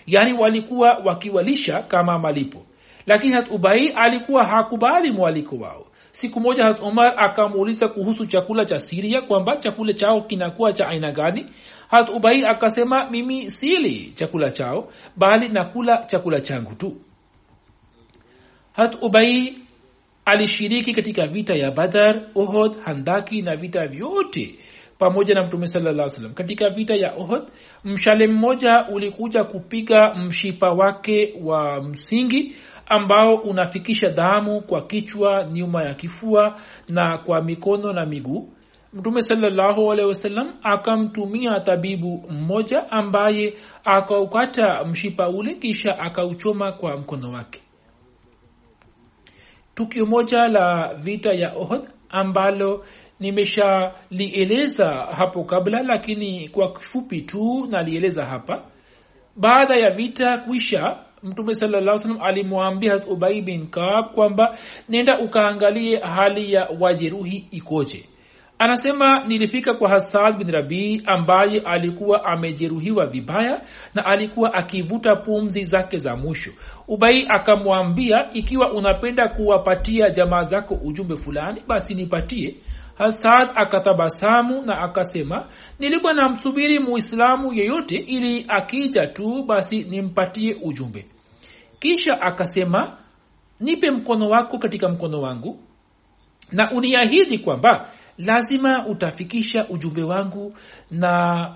[0.06, 2.62] Yaani walikuwa wakiwalisha kama malipo.
[3.06, 8.78] Lakini hat ubai alikuwa hakubali mwaliko wao siku moja hat umar akamuuliza kuhusu chakula cha
[8.78, 11.46] siria kwamba chakula chao kinakuwa cha aina gani.
[11.88, 16.96] Hat ubai akasema mimi sili chakula chao bali nakula chakula changu tu.
[18.72, 19.58] Hat ubai
[20.24, 24.54] alishiriki katika vita ya badar uhod handaki na vita vyote
[24.98, 27.42] pamoja na mtume salaa katika vita ya ohod
[27.84, 35.94] mshale mmoja ulikuja kupiga mshipa wake wa msingi ambao unafikisha damu kwa kichwa nyuma ya
[35.94, 38.48] kifua na kwa mikono na miguu.
[38.92, 47.32] Mtume salllahu alehi wasallam akamtumia tabibu mmoja ambaye akaukata mshipa ule kisha akauchoma kwa mkono
[47.32, 47.62] wake.
[49.74, 52.84] Tukio moja la vita ya ohd ambalo
[53.20, 58.64] nimeshalieleza hapo kabla lakini kwa kifupi tu nalieleza hapa.
[59.36, 64.56] Baada ya vita kuisha mtume salaa salam alimwambia ubai bin kaab kwamba
[64.88, 68.04] nenda ukaangalie hali ya wajeruhi ikoje.
[68.58, 73.62] Anasema nilifika kwa hasad bin rabii ambaye alikuwa amejeruhiwa vibaya
[73.94, 76.50] na alikuwa akivuta pumzi zake za mwisho.
[76.88, 82.56] Ubai akamwambia ikiwa unapenda kuwapatia jamaa zako ujumbe fulani basi nipatie.
[82.98, 85.46] Hasad akatabasamu na akasema
[85.78, 91.06] nilikuwa namsubiri muislamu yeyote ili akija tu basi nimpatie ujumbe
[91.86, 92.96] kisha akasema
[93.60, 95.58] nipe mkono wako katika mkono wangu
[96.52, 100.54] na uniahidi kwamba lazima utafikisha ujumbe wangu
[100.90, 101.54] na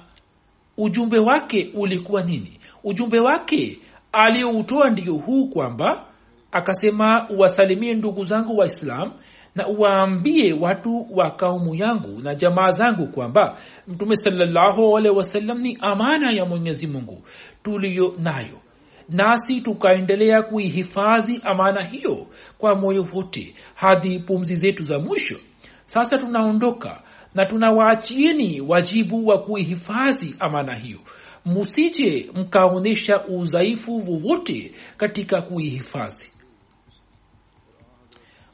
[0.77, 2.61] ujumbe wake ulikuwa nini.
[2.85, 3.79] Ujumbe wake
[4.13, 6.05] aliyoutoa ndio huu kwamba
[6.53, 9.13] akasema uwasalimie ndugu zangu waislam
[9.55, 16.31] na uwaambie watu wa kaumu yangu na jamaa zangu kwamba mtume salallahu alehi ni amana
[16.31, 17.23] ya mwenyezi mungu
[17.63, 18.70] tuliyo nayo
[19.11, 22.27] nasi tukaendelea kuihifadhi amana hiyo
[22.59, 25.39] kwa moyo wote hadi pumzi zetu za mwisho.
[25.87, 27.03] Sasa tunaondoka
[27.35, 30.99] na tunawaachieni wajibu wa kuihifadhi amana hiyo.
[31.45, 36.30] Musije mkaonyesha udhaifu wowote katika kuihifadhi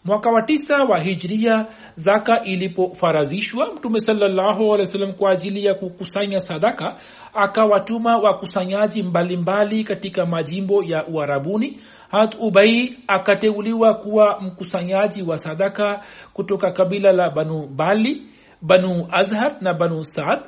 [0.06, 6.96] mwaka wa tisa wa hijria zaka ilipofarazishwa mtume sallahualwasalam kwa ajili ya kukusanya sadaka
[7.34, 16.70] akawatuma wakusanyaji mbalimbali katika majimbo ya uharabuni hat ubai akateuliwa kuwa mkusanyaji wa sadaka kutoka
[16.70, 18.22] kabila la banu bali
[18.62, 20.40] banu azhar na banu saad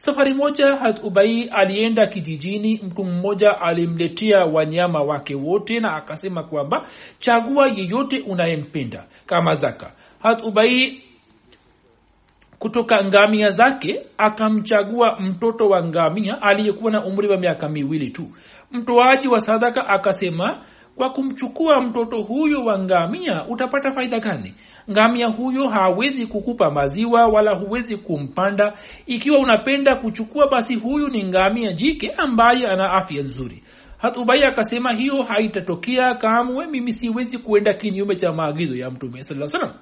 [0.00, 6.88] safari moja hat ubai alienda kijijini mtu mmoja alimletea wanyama wake wote na akasema kwamba
[7.18, 9.92] chagua yeyote unayempenda kama zaka.
[10.22, 11.02] Hat ubai
[12.58, 18.22] kutoka ngamia zake akamchagua mtoto wa ngamia aliyekuwa na umri wa miaka miwili tu.
[18.72, 20.64] Mtoaji wa sadaka akasema
[21.00, 24.54] kwa kumchukua mtoto huyo wa ngamia utapata faida gani?
[24.90, 28.72] Ngamia huyo hawezi kukupa maziwa wala huwezi kumpanda.
[29.06, 33.62] Ikiwa unapenda kuchukua basi huyu ni ngamia jike ambaye ana afya nzuri.
[33.98, 39.72] Hatubai akasema hiyo haitatokea kamwe mimi siwezi kuenda kinyume cha maagizo ya mtume saa salam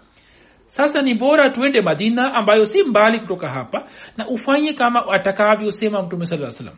[0.67, 6.27] sasa ni bora tuende madina ambayo si mbali kutoka hapa na ufanye kama atakavyosema mtume
[6.27, 6.75] saa salam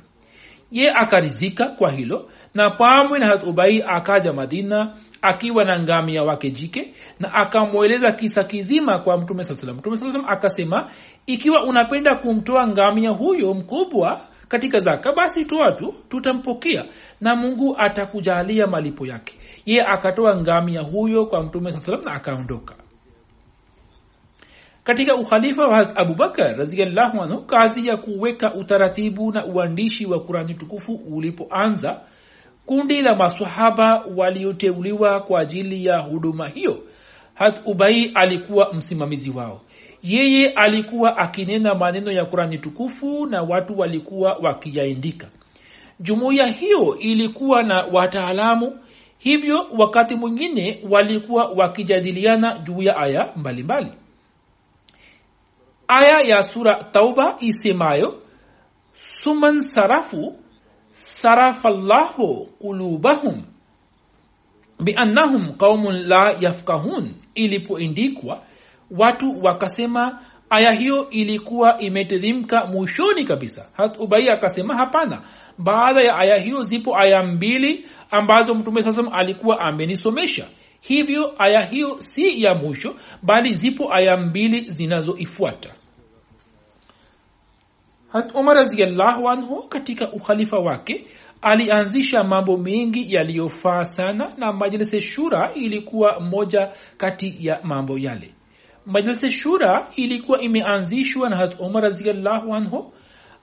[0.70, 6.94] ye akarizika kwa hilo na pamwe na hatubai akaja madina akiwa na ngamia wake jike
[7.20, 10.90] na akamweleza kisa kizima kwa mtume saa salam mtume saa akasema
[11.26, 16.84] ikiwa unapenda kumtoa ngamia huyo mkubwa katika zaka basi toa tu tutampokea
[17.20, 19.34] na mungu atakujalia malipo yake.
[19.66, 22.74] Ye akatoa ngamia huyo kwa mtume saa na akaondoka.
[24.84, 30.94] Katika ukhalifa wa abubakar raziallahu anhu kazi ya kuweka utaratibu na uandishi wa kurani tukufu
[30.94, 32.00] ulipoanza
[32.70, 36.78] kundi la masahaba walioteuliwa kwa ajili ya huduma hiyo.
[37.34, 39.60] Hat ubai alikuwa msimamizi wao.
[40.02, 45.26] Yeye alikuwa akinena maneno ya kurani tukufu na watu walikuwa wakiyaindika.
[46.00, 48.78] Jumuiya hiyo ilikuwa na wataalamu
[49.18, 53.86] hivyo wakati mwingine walikuwa wakijadiliana juu ya aya mbalimbali.
[53.86, 53.98] Mbali
[55.88, 58.22] aya ya sura tauba isemayo
[58.94, 60.36] suman sarafu
[61.00, 63.42] sarafallahu qulubahum
[64.84, 68.42] biannahum qaumun la yafkahun ilipoindikwa
[68.90, 70.20] watu wakasema
[70.50, 73.66] aya hiyo ilikuwa imeteremka mwishoni kabisa.
[73.76, 75.22] Hat ubai akasema hapana
[75.58, 80.46] baada ya aya hiyo zipo aya mbili ambazo mtume saa alikuwa amenisomesha.
[80.80, 85.70] Hivyo aya hiyo si ya mwisho bali zipo aya mbili zinazoifuata
[88.12, 88.58] hat umar
[89.28, 91.06] anhu katika ukhalifa wake
[91.42, 98.34] alianzisha mambo mengi yaliyofaa sana na majlisi shura ilikuwa moja kati ya mambo yale.
[98.86, 102.92] Majlisi shura ilikuwa imeanzishwa na hat umar raziallahu anhu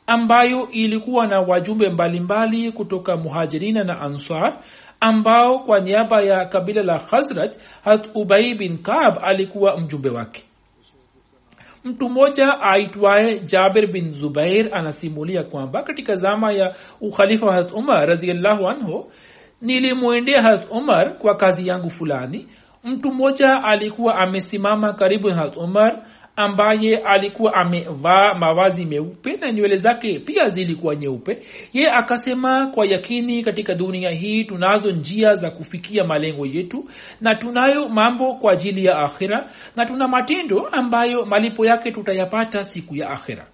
[0.07, 4.59] ambayo ilikuwa na wajumbe mbalimbali mbali kutoka muhajirina na ansar
[4.99, 7.51] ambao kwa niaba ya kabila la khazraj
[7.83, 10.46] hat ubai bin kab alikuwa mjumbe wake
[11.87, 18.07] mtu mmoja aitwaye jaber bin zubair anasimulia kwamba katika zama ya ukhalifa wa hat umar
[18.07, 19.11] raziallahu anhu
[19.61, 22.47] nilimwendea harat umar kwa kazi yangu fulani.
[22.83, 26.01] Mtu mmoja alikuwa amesimama karibu na harat umar
[26.37, 31.37] ambaye alikuwa amevaa mavazi meupe na nywele zake pia zilikuwa nyeupe
[31.73, 36.89] ye akasema kwa yakini katika dunia hii tunazo njia za kufikia malengo yetu
[37.21, 42.95] na tunayo mambo kwa ajili ya akhira na tuna matendo ambayo malipo yake tutayapata siku
[42.95, 43.47] ya akhira.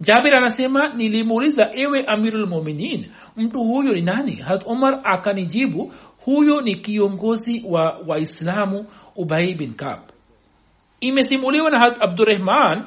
[0.00, 3.06] Jabir anasema nilimuuliza ewe amirulmuminin
[3.36, 4.36] mtu huyo ni nani?
[4.36, 5.92] Hat umar akanijibu
[6.24, 8.86] huyo ni kiongozi wa waislamu
[9.16, 10.09] ubai bin kab
[11.00, 12.84] imesimuliwa na hat abdurahman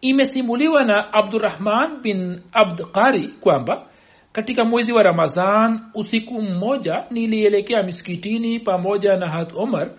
[0.00, 3.86] imesimuliwa na abdurahman bin abd qari kwamba
[4.32, 9.90] katika mwezi wa ramazan usiku mmoja nilielekea miskitini pamoja na hat omar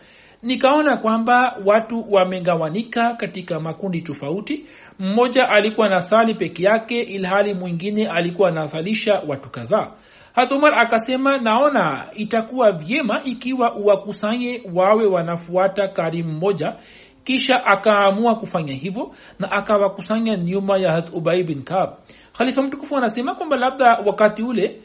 [0.43, 4.65] nikaona kwamba watu wamegawanika katika makundi tofauti.
[4.99, 9.91] Mmoja alikuwa na sali peke yake ilhali mwingine alikuwa anasalisha watu kadhaa
[10.36, 16.75] hatumar akasema naona itakuwa vyema ikiwa uwakusanye wawe wanafuata karimu mmoja
[17.23, 21.89] kisha akaamua kufanya hivyo na akawakusanya nyuma ya hat ubai bin kab
[22.38, 24.81] khalifa mtukufu anasema kwamba labda wakati ule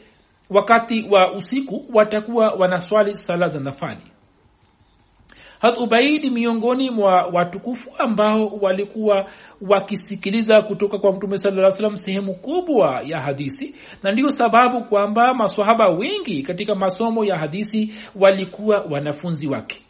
[0.49, 4.10] wakati wa usiku watakuwa wanaswali sala za nafali
[5.61, 9.29] hat ubaidi miongoni mwa watukufu ambao walikuwa
[9.61, 15.87] wakisikiliza kutoka kwa mtume saa salam sehemu kubwa ya hadisi na ndiyo sababu kwamba maswahaba
[15.89, 19.81] wengi katika masomo ya hadisi walikuwa wanafunzi wake.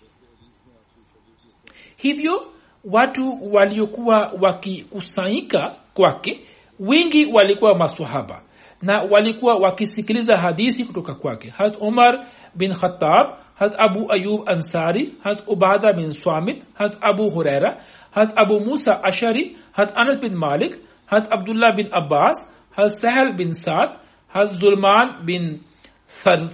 [1.97, 2.41] Hivyo
[2.86, 6.39] watu waliokuwa wakikusanyika kwake
[6.80, 8.41] wengi walikuwa maswahaba
[8.82, 11.49] na walikuwa wakisikiliza hadisi kutoka kwake.
[11.49, 17.82] Hat umar bin khatab hat abu ayub ansari hat ubada bin swamit hat abu huraira
[18.12, 20.74] hat abu musa ashari hat anas bin malik
[21.06, 22.38] hat abdullah bin abbas
[22.76, 23.89] hat sahel bin saad
[24.34, 25.60] hat zulman bin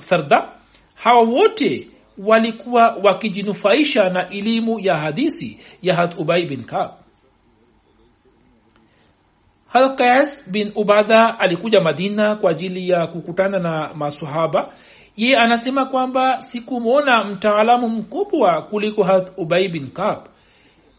[0.08, 0.40] sarda
[0.96, 1.88] hawa wote
[2.18, 6.92] walikuwa wakijinufaisha na elimu ya hadisi ya hat ubai bin kab
[9.68, 14.74] halqas bin ubada alikuja madina kwa ajili ya kukutana na masahaba
[15.18, 20.18] ye anasema kwamba sikumwona mtaalamu mkubwa kuliko hat ubai bin kab.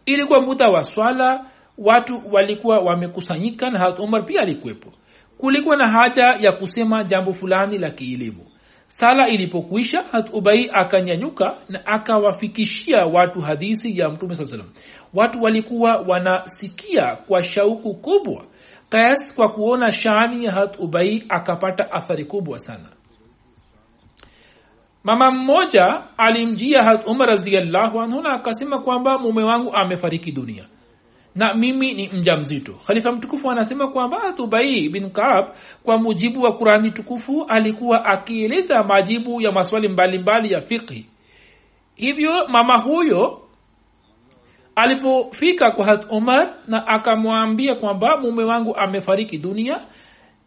[0.06, 1.46] Ilikuwa muda wa swala
[1.78, 4.92] watu walikuwa wamekusanyika na hat umar pia alikuwepo.
[5.38, 8.44] Kulikuwa na haja ya kusema jambo fulani la kielimu.
[8.86, 14.66] Sala ilipokwisha hat ubai akanyanyuka na akawafikishia watu hadisi ya mtume saa salam
[15.14, 18.44] watu walikuwa wanasikia kwa shauku kubwa
[18.88, 22.97] kayas kwa kuona shani ya hat ubai akapata athari kubwa sana
[25.09, 30.64] mama mmoja alimjia hat umar raziallahu anhu na akasema kwamba mume wangu amefariki dunia.
[31.34, 35.46] Na mimi ni mja mzito khalifa mtukufu anasema kwamba hatubai bin kaab
[35.82, 41.06] kwa mujibu wa kurani tukufu alikuwa akieleza majibu ya maswali mbalimbali mbali ya fiqhi
[41.94, 43.40] hivyo mama huyo
[44.76, 49.80] alipofika kwa hat umar na akamwambia kwamba mume wangu amefariki dunia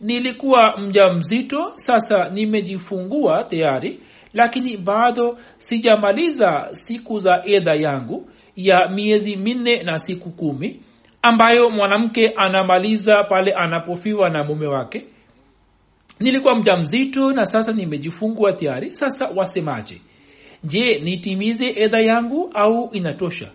[0.02, 4.00] nilikuwa mja mzito sasa nimejifungua tayari
[4.34, 10.82] lakini bado sijamaliza siku za edha yangu ya miezi minne na siku kumi
[11.22, 15.06] ambayo mwanamke anamaliza pale anapofiwa na mume wake.
[16.20, 18.96] Nilikuwa mja mzito na sasa nimejifungua tayari.
[18.96, 20.02] Sasa wasemaje?
[20.64, 23.52] Je nitimize edha yangu au inatosha?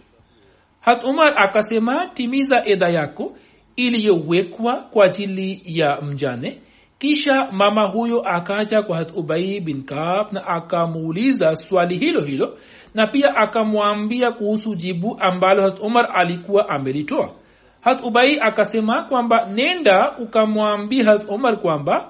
[0.80, 3.36] Hat umar akasema timiza edha yako
[3.76, 6.58] iliyowekwa kwa ajili ya mjane
[6.99, 12.59] kisha mama huyo akaja kwa hat ubai bin kab na akamuuliza swali hilo hilo
[12.94, 17.30] na pia akamwambia kuhusu jibu ambalo hat umar alikuwa amelitoa.
[17.80, 22.09] Hat ubai akasema kwamba nenda ukamwambia hat umar kwamba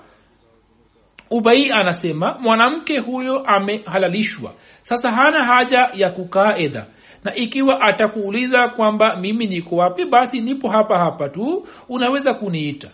[1.30, 4.52] ubai anasema mwanamke huyo amehalalishwa.
[4.82, 6.86] Sasa hana haja ya kukaa edha.
[7.24, 12.88] Na ikiwa atakuuliza kwamba mimi niko wapi basi nipo hapa hapa tu unaweza kuniita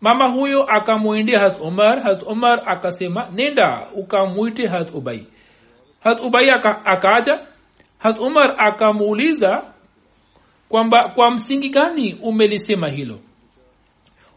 [0.00, 5.26] mama huyo akamwendea hat umar hat umar akasema nenda ukamwite hat ubai.
[6.00, 6.50] Hat ubai
[6.84, 7.46] akaaja
[7.98, 9.74] hat umar akamuuliza
[10.68, 13.20] kwamba kwa msingi gani umelisema hilo?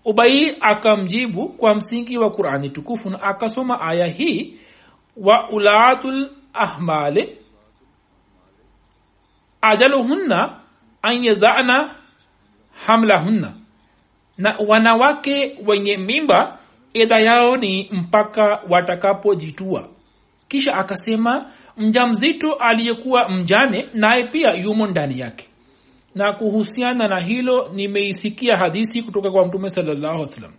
[0.05, 4.59] Ubai akamjibu kwa msingi wa qurani tukufu na akasoma aya hii
[5.17, 7.37] wa ulatul ahmali
[9.61, 10.59] ajaluhunna
[11.01, 11.95] an yazana
[12.85, 13.53] hamlahunna
[14.37, 16.59] na wanawake wenye mimba
[16.93, 19.87] edha yao ni mpaka watakapojitua.
[20.47, 25.47] Kisha akasema mja mzito aliyekuwa mjane naye pia yumo ndani yake.
[26.15, 30.51] Na kuhusiana na hilo nimeisikia hadisi kutoka kwa mtume salllahu salam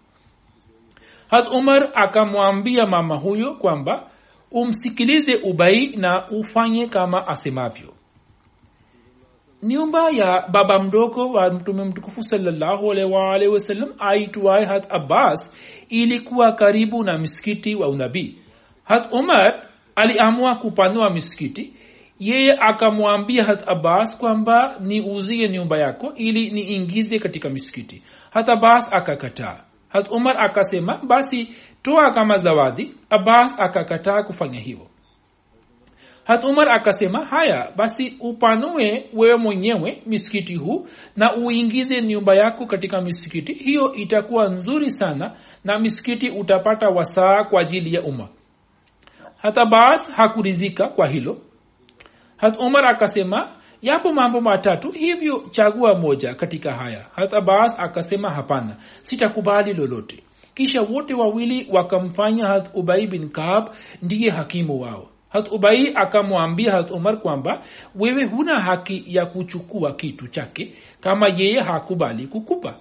[1.31, 4.11] had umar akamwambia mama huyo kwamba
[4.51, 7.95] umsikilize ubai na ufanye kama asemavyo
[9.63, 15.57] nyumba ya baba mdogo wa mtume mtukufu salllahualwalhi wasallam aitwaye hat abbas
[15.89, 18.39] ilikuwa karibu na misikiti wa unabii.
[18.85, 19.63] Hat umar
[19.97, 21.73] aliamua kupanua misikiti
[22.19, 29.65] yeye akamwambia hat abbas kwamba niuzie nyumba yako ili niingize katika misikiti hat abbas akakataa.
[29.89, 31.49] Hat umar akasema basi
[31.83, 32.95] toa kama zawadi.
[33.11, 34.87] Abbas akakataa kufanya hivyo
[36.25, 43.01] hat umar akasema haya basi upanue wewe mwenyewe misikiti huu na uingize nyumba yako katika
[43.01, 43.53] misikiti.
[43.55, 48.29] Hiyo itakuwa nzuri sana na misikiti utapata wasaa kwa ajili ya umma.
[49.37, 51.39] Hata baas hakurizika kwa hilo.
[52.37, 53.49] Hat umar akasema
[53.83, 57.07] yapo mambo matatu hivyo chagua moja katika haya.
[57.15, 60.23] Hata baas akasema hapana sitakubali lolote.
[60.55, 63.69] Kisha wote wawili wakamfanya hat ubai bin kaab
[64.03, 67.63] ndiye hakimu wao hat ubai akamwambia hat umar kwamba
[67.95, 72.75] wewe huna haki ya kuchukua kitu chake kama yeye hakubali kukupa.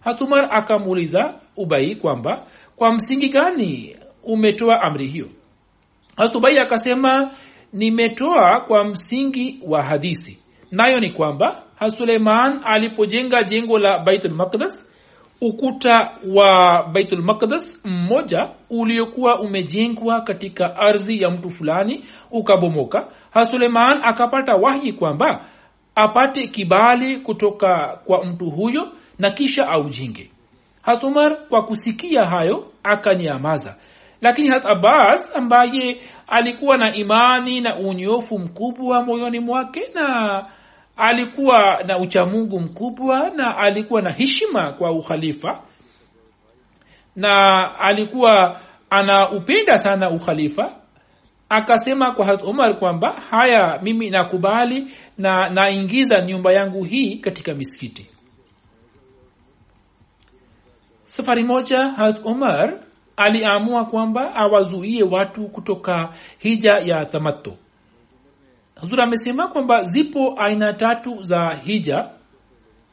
[0.00, 5.28] Hat akamuuliza ubai kwamba kwa msingi gani umetoa amri hiyo?
[6.16, 7.30] Hat ubai akasema
[7.72, 10.38] nimetoa kwa msingi wa hadisi.
[10.70, 14.85] Nayo ni kwamba hasuleiman alipojenga jengo la baitul maqdas
[15.40, 23.08] ukuta wa baitul maqdas mmoja uliokuwa umejengwa katika ardhi ya mtu fulani ukabomoka.
[23.30, 25.44] Hasuleman akapata wahyi kwamba
[25.94, 30.30] apate kibali kutoka kwa mtu huyo na kisha aujinge.
[30.82, 33.76] Hatumar kwa kusikia hayo akanyamaza
[34.20, 40.44] lakini hat abbas ambaye alikuwa na imani na unyofu mkubwa moyoni mwake na
[40.96, 45.62] alikuwa na uchamungu mkubwa na alikuwa na heshima kwa ukhalifa.
[47.16, 50.76] Na alikuwa anaupenda sana ukhalifa.
[51.48, 54.86] Akasema kwa hat umar kwamba haya mimi nakubali
[55.18, 58.10] na naingiza nyumba yangu hii katika misikiti.
[61.02, 62.80] Safari moja hat umar
[63.16, 67.56] aliamua kwamba awazuie watu kutoka hija ya tamato
[68.80, 72.10] huzur amesema kwamba zipo aina tatu za hija.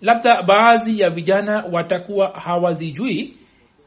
[0.02, 3.38] Labda baadhi ya vijana watakuwa hawazijui.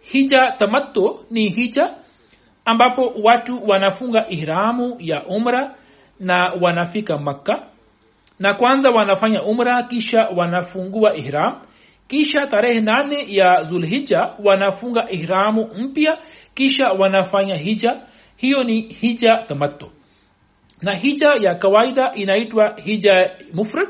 [0.00, 1.94] Hija tamatto ni hija
[2.64, 5.74] ambapo watu wanafunga ihramu ya umra
[6.20, 7.66] na wanafika makka.
[8.38, 11.60] Na kwanza wanafanya umra kisha wanafungua ihram.
[12.08, 16.18] Kisha tarehe nane ya zulhija wanafunga ihramu mpya
[16.54, 18.00] kisha wanafanya hija.
[18.36, 19.90] Hiyo ni hija tamato
[20.82, 23.88] na hija ya kawaida inaitwa hija mufrad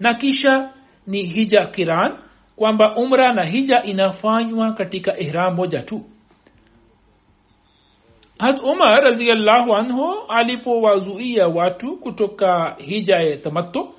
[0.00, 0.72] na kisha
[1.06, 2.18] ni hija kiran
[2.56, 6.00] kwamba umra na hija inafanywa katika ihram moja tu.
[8.38, 13.94] Hat umar raziallahu anhu alipowazuia watu kutoka hija ya tamato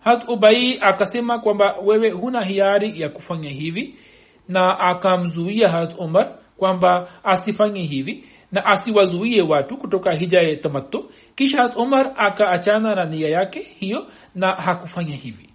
[0.00, 3.94] hat ubai akasema kwamba wewe huna hiari ya kufanya hivi
[4.48, 11.72] na akamzuia hat umar kwamba asifanye hivi na asiwazuie watu kutoka hija ya tamato kisha
[11.76, 15.48] umar akaachana na nia yake hiyo na hakufanya hivi.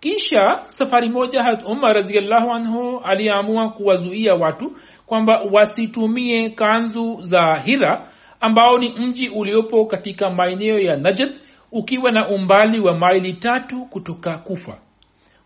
[0.00, 4.76] Kisha safari moja hat umar raziallahu anhu aliamua kuwazuia watu
[5.06, 8.08] kwamba wasitumie kanzu za hira
[8.40, 11.32] ambao ni mji uliopo katika maeneo ya najd
[11.72, 14.78] ukiwa na umbali wa maili tatu kutoka kufa.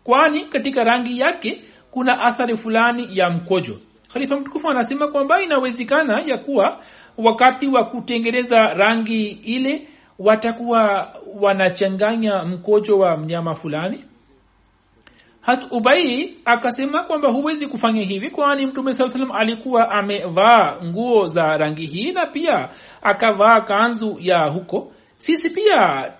[0.03, 1.61] Kwani katika rangi yake
[1.91, 3.79] kuna athari fulani ya mkojo
[4.17, 6.79] khalifa mtukufu anasema kwamba inawezekana ya kuwa
[7.17, 9.87] wakati wa kutengeneza rangi ile
[10.19, 14.03] watakuwa wanachanganya mkojo wa mnyama fulani.
[15.41, 21.57] Hat ubai akasema kwamba huwezi kufanya hivi kwani mtume saa salam alikuwa amevaa nguo za
[21.57, 22.69] rangi hii na pia
[23.01, 24.91] akavaa kanzu ya huko.
[25.17, 26.11] Sisi pia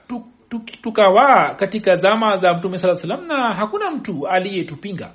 [0.81, 5.11] tukawaa tuka katika zama za mtume saa salam na hakuna mtu aliyetupinga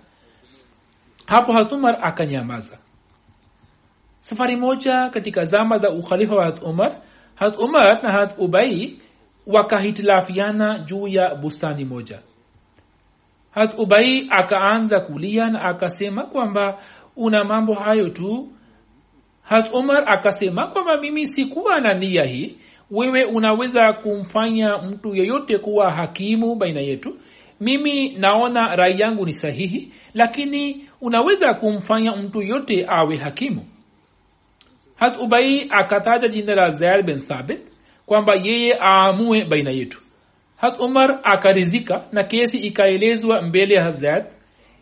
[1.26, 2.78] hapo umar akanyamaza.
[4.20, 8.98] Safari moja katika zama za ukhalifa wa hat umar na hat ubai
[9.46, 12.18] wakahitilafiana juu ya bustani moja.
[13.50, 16.78] Hat ubai akaanza kulia na akasema kwamba
[17.16, 18.48] una mambo hayo tu.
[19.42, 22.56] Hat umar akasema kwamba mimi sikuwa na nia hii.
[22.90, 27.18] Wewe unaweza kumfanya mtu yeyote kuwa hakimu baina yetu
[27.62, 33.64] mimi naona rai yangu ni sahihi lakini unaweza kumfanya mtu yote awe hakimu.
[34.96, 37.60] Hat ubai akataja jina la zaid bin thabit
[38.06, 40.00] kwamba yeye aamue baina yetu.
[40.56, 44.24] Hat umar akarizika na kesi ikaelezwa mbele ya hazad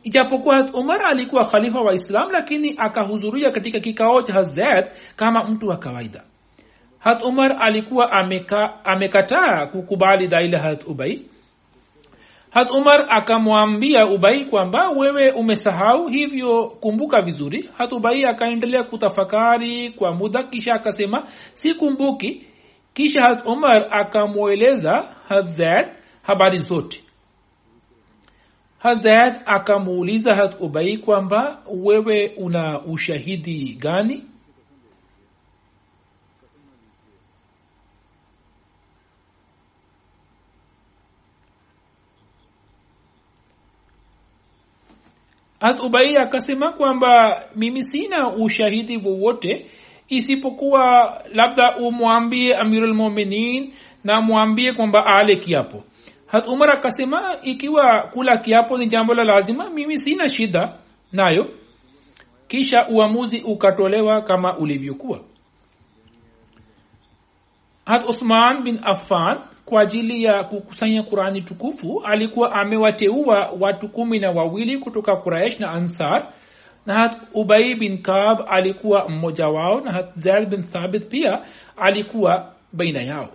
[0.02, 5.68] ijapokuwa hat umar alikuwa khalifa wa islam lakini akahudhuria katika kikao cha hazad kama mtu
[5.68, 6.22] wa kawaida.
[6.98, 11.22] Hat umar alikuwa ameka, amekataa kukubali dai hat ubai
[12.50, 17.70] hat umar akamwambia ubai kwamba wewe umesahau hivyo kumbuka vizuri.
[17.78, 22.46] Hat ubai akaendelea kutafakari kwa muda kisha akasema sikumbuki.
[22.94, 25.86] Kisha hat umar akamweleza hazad
[26.22, 27.02] habari zote.
[28.78, 34.24] Hazad akamuuliza hat ubai kwamba wewe una ushahidi gani
[45.60, 45.80] hat
[46.18, 49.66] akasema kwamba mimi sina ushahidi wowote
[50.08, 53.72] isipokuwa labda umwambie amirulmuminin
[54.04, 55.84] na mwambie kwamba ale kiapo.
[56.26, 60.74] Hat umar akasema ikiwa kula kiapo ni jambo la lazima mimi sina shida
[61.12, 61.50] nayo.
[62.48, 65.20] Kisha uamuzi ukatolewa kama ulivyokuwa.
[67.86, 69.38] Hat uthman bin affan
[69.70, 75.70] kwa ajili ya kukusanya qurani tukufu alikuwa amewateua watu kumi na wawili kutoka quraish na
[75.70, 76.32] ansar.
[76.86, 81.42] Na hat ubai bin kab alikuwa mmoja wao na hat zaid bin thabit pia
[81.76, 83.28] alikuwa baina yao.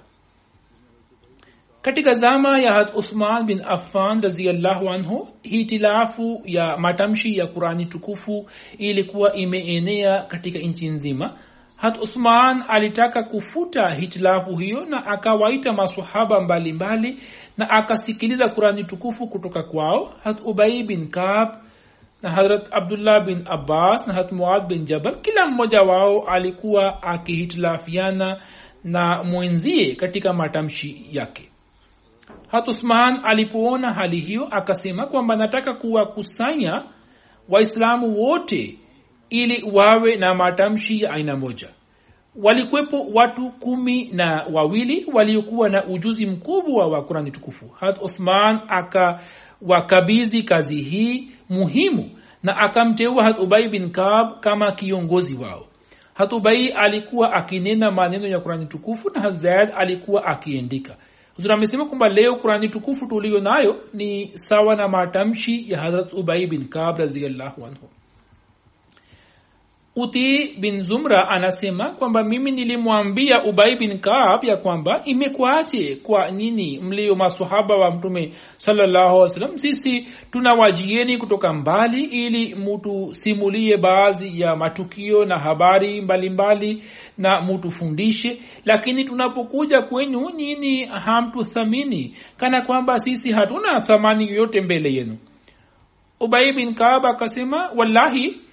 [1.82, 8.50] Katika zama ya hat uthman bin affan raziallahu anhu hitilafu ya matamshi ya qurani tukufu
[8.78, 11.38] ilikuwa imeenea katika nchi nzima
[11.76, 17.20] hat uthman alitaka kufuta hitilafu hiyo na akawaita masahaba mbalimbali
[17.58, 20.14] na akasikiliza qurani tukufu kutoka kwao.
[20.24, 21.50] Hat ubai bin kab
[22.22, 28.42] na harat abdullah bin abbas na hat muad bin jabal kila mmoja wao alikuwa akihitilafiana
[28.84, 31.50] na mwenzie katika matamshi yake.
[32.52, 36.84] Hat uthman alipoona hali hiyo akasema kwamba nataka kuwakusanya
[37.50, 38.80] waislamu wote
[39.30, 41.70] ili wawe na matamshi ya aina moja.
[42.36, 47.68] Walikwepo watu kumi na wawili waliokuwa na ujuzi mkubwa wa kurani tukufu.
[47.80, 52.10] Had uthman akawakabizi kazi hii muhimu
[52.44, 55.68] na akamteua had ubai bin kab kama kiongozi wao.
[56.14, 60.98] Had ubai alikuwa akinena maneno ya kurani tukufu na hazad alikuwa akiendika
[61.36, 66.48] huzuri amesema kwamba leo kurani tukufu tuliyo nayo ni sawa na matamshi ya hadrat ubai
[66.48, 67.90] bin kab raziallahu anhu
[69.96, 76.80] uti bin zumra anasema kwamba mimi nilimwambia ubai bin kaab ya kwamba imekwache kwa nini
[76.80, 85.39] mlio masahaba wa mtume salallahu sisi tunawajieni kutoka mbali ili mutusimulie baadhi ya matukio na
[85.39, 86.84] habari mbalimbali mbali,
[87.18, 88.41] na mutufundishe.
[88.66, 95.18] Lakini tunapokuja kwenyu nyini hamtuthamini kana kwamba sisi hatuna thamani yoyote mbele yenu.
[96.20, 98.45] Ubai bin kaab akasema wallahi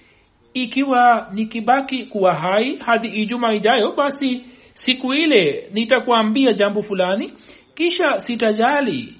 [0.53, 7.33] ikiwa nikibaki kuwa hai hadi ijuma ijayo basi siku ile nitakuambia jambo fulani
[7.75, 9.15] kisha sitajali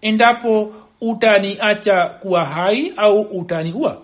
[0.00, 4.02] endapo utaniacha kuwa hai au utaniua.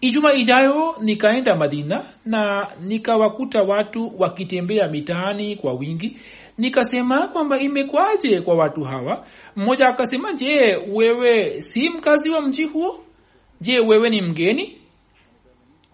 [0.00, 6.16] Ijuma ijayo nikaenda madina na nikawakuta watu wakitembea mitaani kwa wingi.
[6.58, 9.26] Nikasema kwamba imekwaje kwa watu hawa?
[9.56, 13.00] Mmoja akasema je wewe si mkazi wa mji huo?
[13.60, 14.76] Je wewe ni mgeni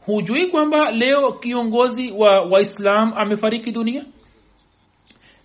[0.06, 4.04] hujui kwamba leo kiongozi wa waislam amefariki dunia?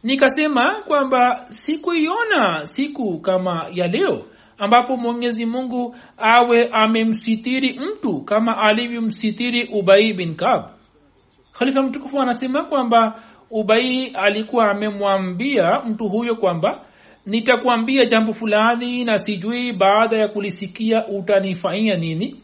[0.03, 4.25] Nikasema kwamba sikuiona siku kama ya leo
[4.57, 10.63] ambapo mwenyezi mungu awe amemsitiri mtu kama alivyomsitiri ubai bin kab
[11.51, 16.81] khalifa mtukufu anasema kwamba ubai alikuwa amemwambia mtu huyo kwamba
[17.25, 22.35] nitakuambia jambo fulani na sijui baada ya kulisikia utanifanyia nini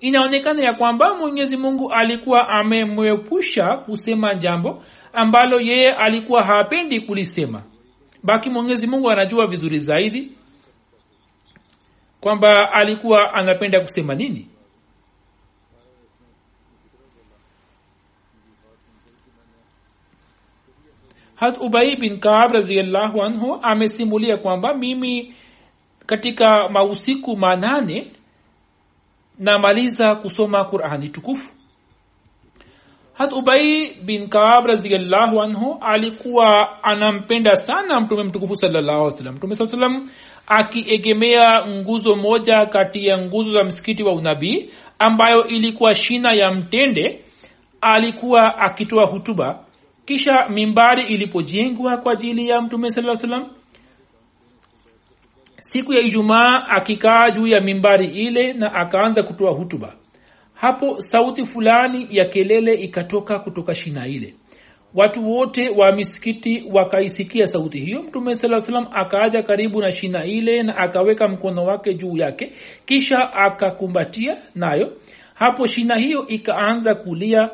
[0.00, 4.82] inaonekana ya kwamba mwenyezi mungu alikuwa amemwepusha kusema jambo
[5.12, 7.62] ambalo yeye alikuwa hapendi kulisema.
[8.22, 10.32] Baki mwenyezi mungu anajua vizuri zaidi
[12.20, 14.48] kwamba alikuwa anapenda kusema nini.
[21.36, 25.34] Hat ubai bin kaab raziallahu anhu amesimulia kwamba mimi
[26.06, 28.06] katika mausiku manane
[29.38, 31.52] namaliza kusoma qurani tukufu.
[33.14, 39.66] Hat ubai bin kaab raziallahu anhu alikuwa anampenda sana mtume mtukufu salllahu salam mtume saa
[39.66, 40.08] salam
[40.46, 47.24] akiegemea nguzo moja kati ya nguzo za msikiti wa unabii ambayo ilikuwa shina ya mtende
[47.80, 49.64] alikuwa akitoa hutuba.
[50.04, 53.46] Kisha mimbari ilipojengwa kwa ajili ya mtume saa salam
[55.68, 59.94] siku ya ijumaa akikaa juu ya mimbari ile na akaanza kutoa hutuba.
[60.54, 64.34] Hapo sauti fulani ya kelele ikatoka kutoka shina ile.
[64.94, 68.02] Watu wote wa misikiti wakaisikia sauti hiyo.
[68.02, 72.52] Mtume saa salam akaaja karibu na shina ile na akaweka mkono wake juu yake
[72.86, 74.92] kisha akakumbatia nayo.
[75.34, 77.50] Hapo shina hiyo ikaanza kulia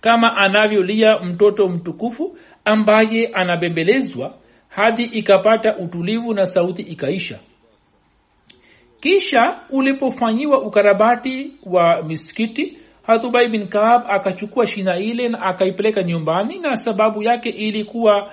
[0.00, 4.34] kama anavyolia mtoto mtukufu ambaye anabembelezwa
[4.78, 7.38] hadi ikapata utulivu na sauti ikaisha.
[9.00, 16.76] Kisha ulipofanyiwa ukarabati wa misikiti hatubai bin kaab akachukua shina ile na akaipeleka nyumbani na
[16.76, 18.32] sababu yake ilikuwa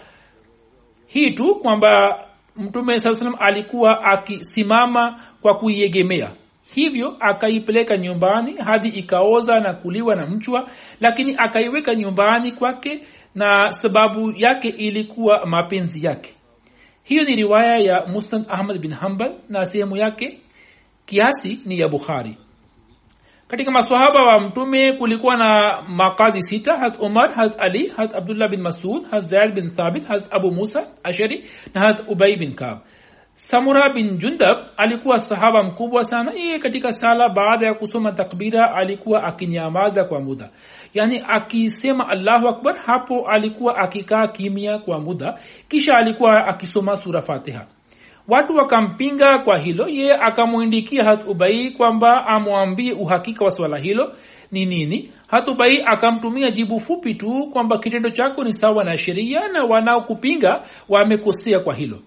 [1.08, 2.26] hii tu kwamba
[2.56, 6.32] mtume saa salam alikuwa akisimama kwa kuiegemea.
[6.76, 10.70] Hivyo akaipeleka nyumbani hadi ikaoza na kuliwa na mchwa
[11.02, 13.04] lakini akaiweka nyumbani kwake
[13.36, 16.35] na sababu yake ilikuwa mapenzi yake
[17.06, 20.42] hiyo ni riwaya ya musnad ahmad bin hambal na sehemu yake
[21.06, 22.38] kiasi ni ya bukhari.
[23.48, 28.62] Katika maswahaba wa mtume kulikuwa na makazi sita hat umar hat ali hat abdullah bin
[28.62, 32.80] masud hat zaid bin thabit hat abu musa ashari na hat ubai bin kab
[33.36, 36.32] samura bin jundab alikuwa sahaba mkubwa sana.
[36.34, 40.50] Yeye katika sala baada ya kusoma takbira alikuwa akinyamaza kwa muda.
[40.94, 45.40] Yaani akisema allahu akbar hapo alikuwa akikaa kimya kwa muda.
[45.70, 47.68] Kisha alikuwa akisoma sura fatiha.
[48.28, 49.88] Watu wakampinga kwa hilo.
[49.88, 54.14] Yeye akamwindikia hatubai kwamba amwambie uhakika wa swala hilo.
[54.52, 55.12] Ni nini?
[55.28, 61.60] Hatubai akamtumia jibu fupi tu kwamba kitendo chako ni sawa na sheria na wanaokupinga wamekosea
[61.60, 61.98] kwa hilo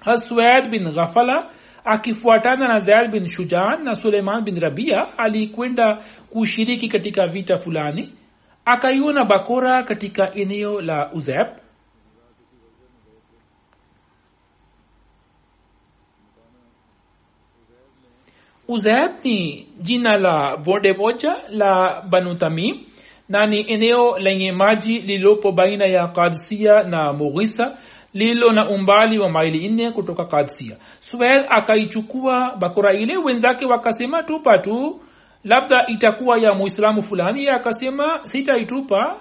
[0.00, 1.50] haswad bin ghafala
[1.84, 8.12] akifuatana na zaid bin shujan na suleiman bin rabia alikwenda kushiriki katika vita fulani
[8.64, 11.46] akaiona bakora katika eneo la uzeb.
[18.68, 22.76] Uzeb ni jina la bonde moja la banu tamim
[23.28, 27.78] na ni eneo lenye maji lililopo baina ya kadsia na mughisa
[28.14, 30.76] lililo na umbali wa maili nne kutoka kadsia.
[30.98, 35.00] Suel akaichukua bakora ile wenzake wakasema tupa tu.
[35.44, 37.44] Labda itakuwa ya muislamu fulani.
[37.44, 39.16] Ye akasema sitaitupa.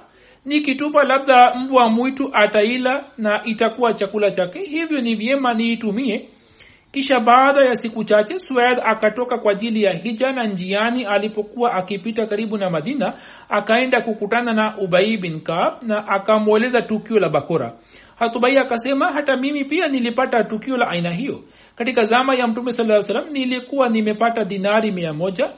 [0.45, 4.59] Nikitupa labda mbwa mwitu ataila na itakuwa chakula chake.
[4.59, 6.29] Hivyo ni vyema niitumie.
[6.91, 12.25] Kisha baada ya siku chache swed akatoka kwa ajili ya hija na njiani alipokuwa akipita
[12.25, 13.13] karibu na madina
[13.49, 17.73] akaenda kukutana na ubai bin kab na akamweleza tukio la bakora
[18.20, 21.43] hatubai akasema hata mimi pia nilipata tukio la aina hiyo.
[21.76, 25.49] Katika zama ya mtume saa salam nilikuwa nimepata dinari mia moja.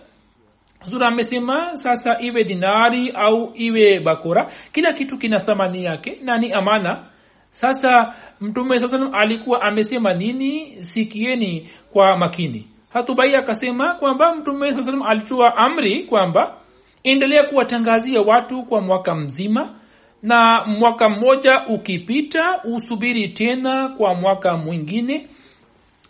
[0.89, 6.51] Zura amesema sasa iwe dinari au iwe bakora kila kitu kina thamani yake na ni
[6.53, 7.03] amana.
[7.49, 10.83] Sasa mtume saa salam alikuwa amesema nini?
[10.83, 12.67] Sikieni kwa makini.
[12.93, 16.57] Hatubai akasema kwamba mtume saa salam alitoa amri kwamba
[17.03, 19.75] endelea kuwatangazia watu kwa mwaka mzima
[20.23, 25.27] na mwaka mmoja ukipita usubiri tena kwa mwaka mwingine.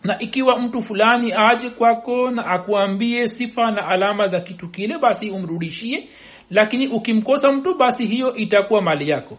[0.04, 5.30] Na ikiwa mtu fulani aje kwako na akuambie sifa na alama za kitu kile basi
[5.30, 6.10] umrudishie.
[6.50, 9.38] Lakini ukimkosa mtu basi hiyo itakuwa mali yako.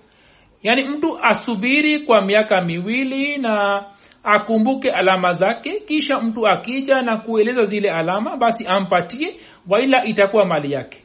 [0.63, 3.85] Yaani mtu asubiri kwa miaka miwili na
[4.25, 5.81] akumbuke alama zake.
[5.81, 9.37] Kisha mtu akija na kueleza zile alama basi ampatie
[9.69, 11.02] waila itakuwa mali yake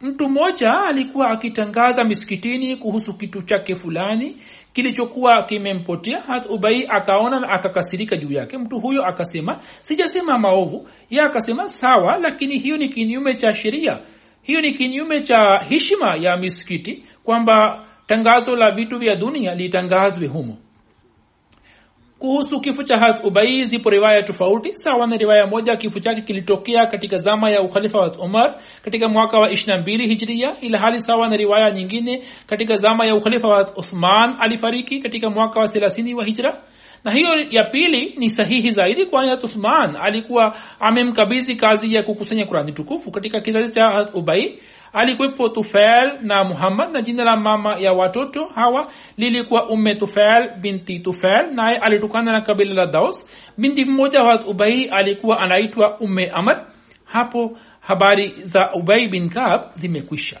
[0.00, 4.36] mtu mmoja alikuwa akitangaza misikitini kuhusu kitu chake fulani
[4.72, 6.24] kilichokuwa kimempotea.
[6.50, 8.58] Ubai akaona na akakasirika juu yake.
[8.58, 10.88] Mtu huyo akasema sijasema maovu.
[11.10, 13.98] Ye akasema sawa lakini hiyo ni kinyume cha sheria.
[14.42, 20.56] Hiyo ni kinyume cha heshima ya misikiti kwamba tangazo la vitu vya dunia litangazwe humo
[22.18, 24.70] kuhusu kifo cha hat ubai zipo riwaya tofauti.
[24.74, 29.38] Sawa na riwaya moja kifo chake kilitokea katika zama ya ukhalifa wa umar katika mwaka
[29.38, 33.70] wa ishirina mbili hijria ila hali sawa na riwaya nyingine katika zama ya ukhalifa wa
[33.76, 36.62] uthman alifariki katika mwaka wa thelathini wa hijra
[37.04, 39.96] na hiyo ya pili ni sahihi zaidi kwani hat uthman.
[39.96, 44.58] Alikuwa amemkabidhi kazi ya kukusanya kurani tukufu katika kizazi cha ubai
[44.92, 50.98] alikuwepo tufail na muhammad na jina la mama ya watoto hawa lilikuwa umme tufail binti
[51.00, 51.54] tufail.
[51.54, 53.30] Naye alitokana na kabila la daus.
[53.58, 56.66] Binti mmoja wa ubai alikuwa anaitwa umme amr
[57.04, 60.40] hapo habari za ubai bin kab zimekwisha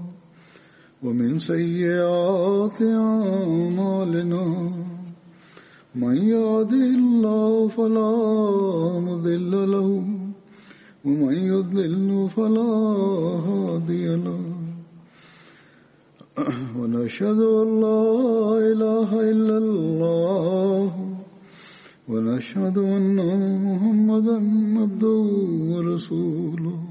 [1.03, 4.45] ومن سيئات أعمالنا
[5.95, 8.11] من يهده الله فلا
[8.99, 10.03] مضل له
[11.05, 12.71] ومن يضلل فلا
[13.47, 14.41] هادي له.
[16.77, 18.03] ونشهد أن لا
[18.71, 20.91] إله إلا الله.
[22.09, 23.17] ونشهد أن
[23.65, 24.37] محمدا
[24.81, 25.21] عبده
[25.71, 26.90] ورسوله.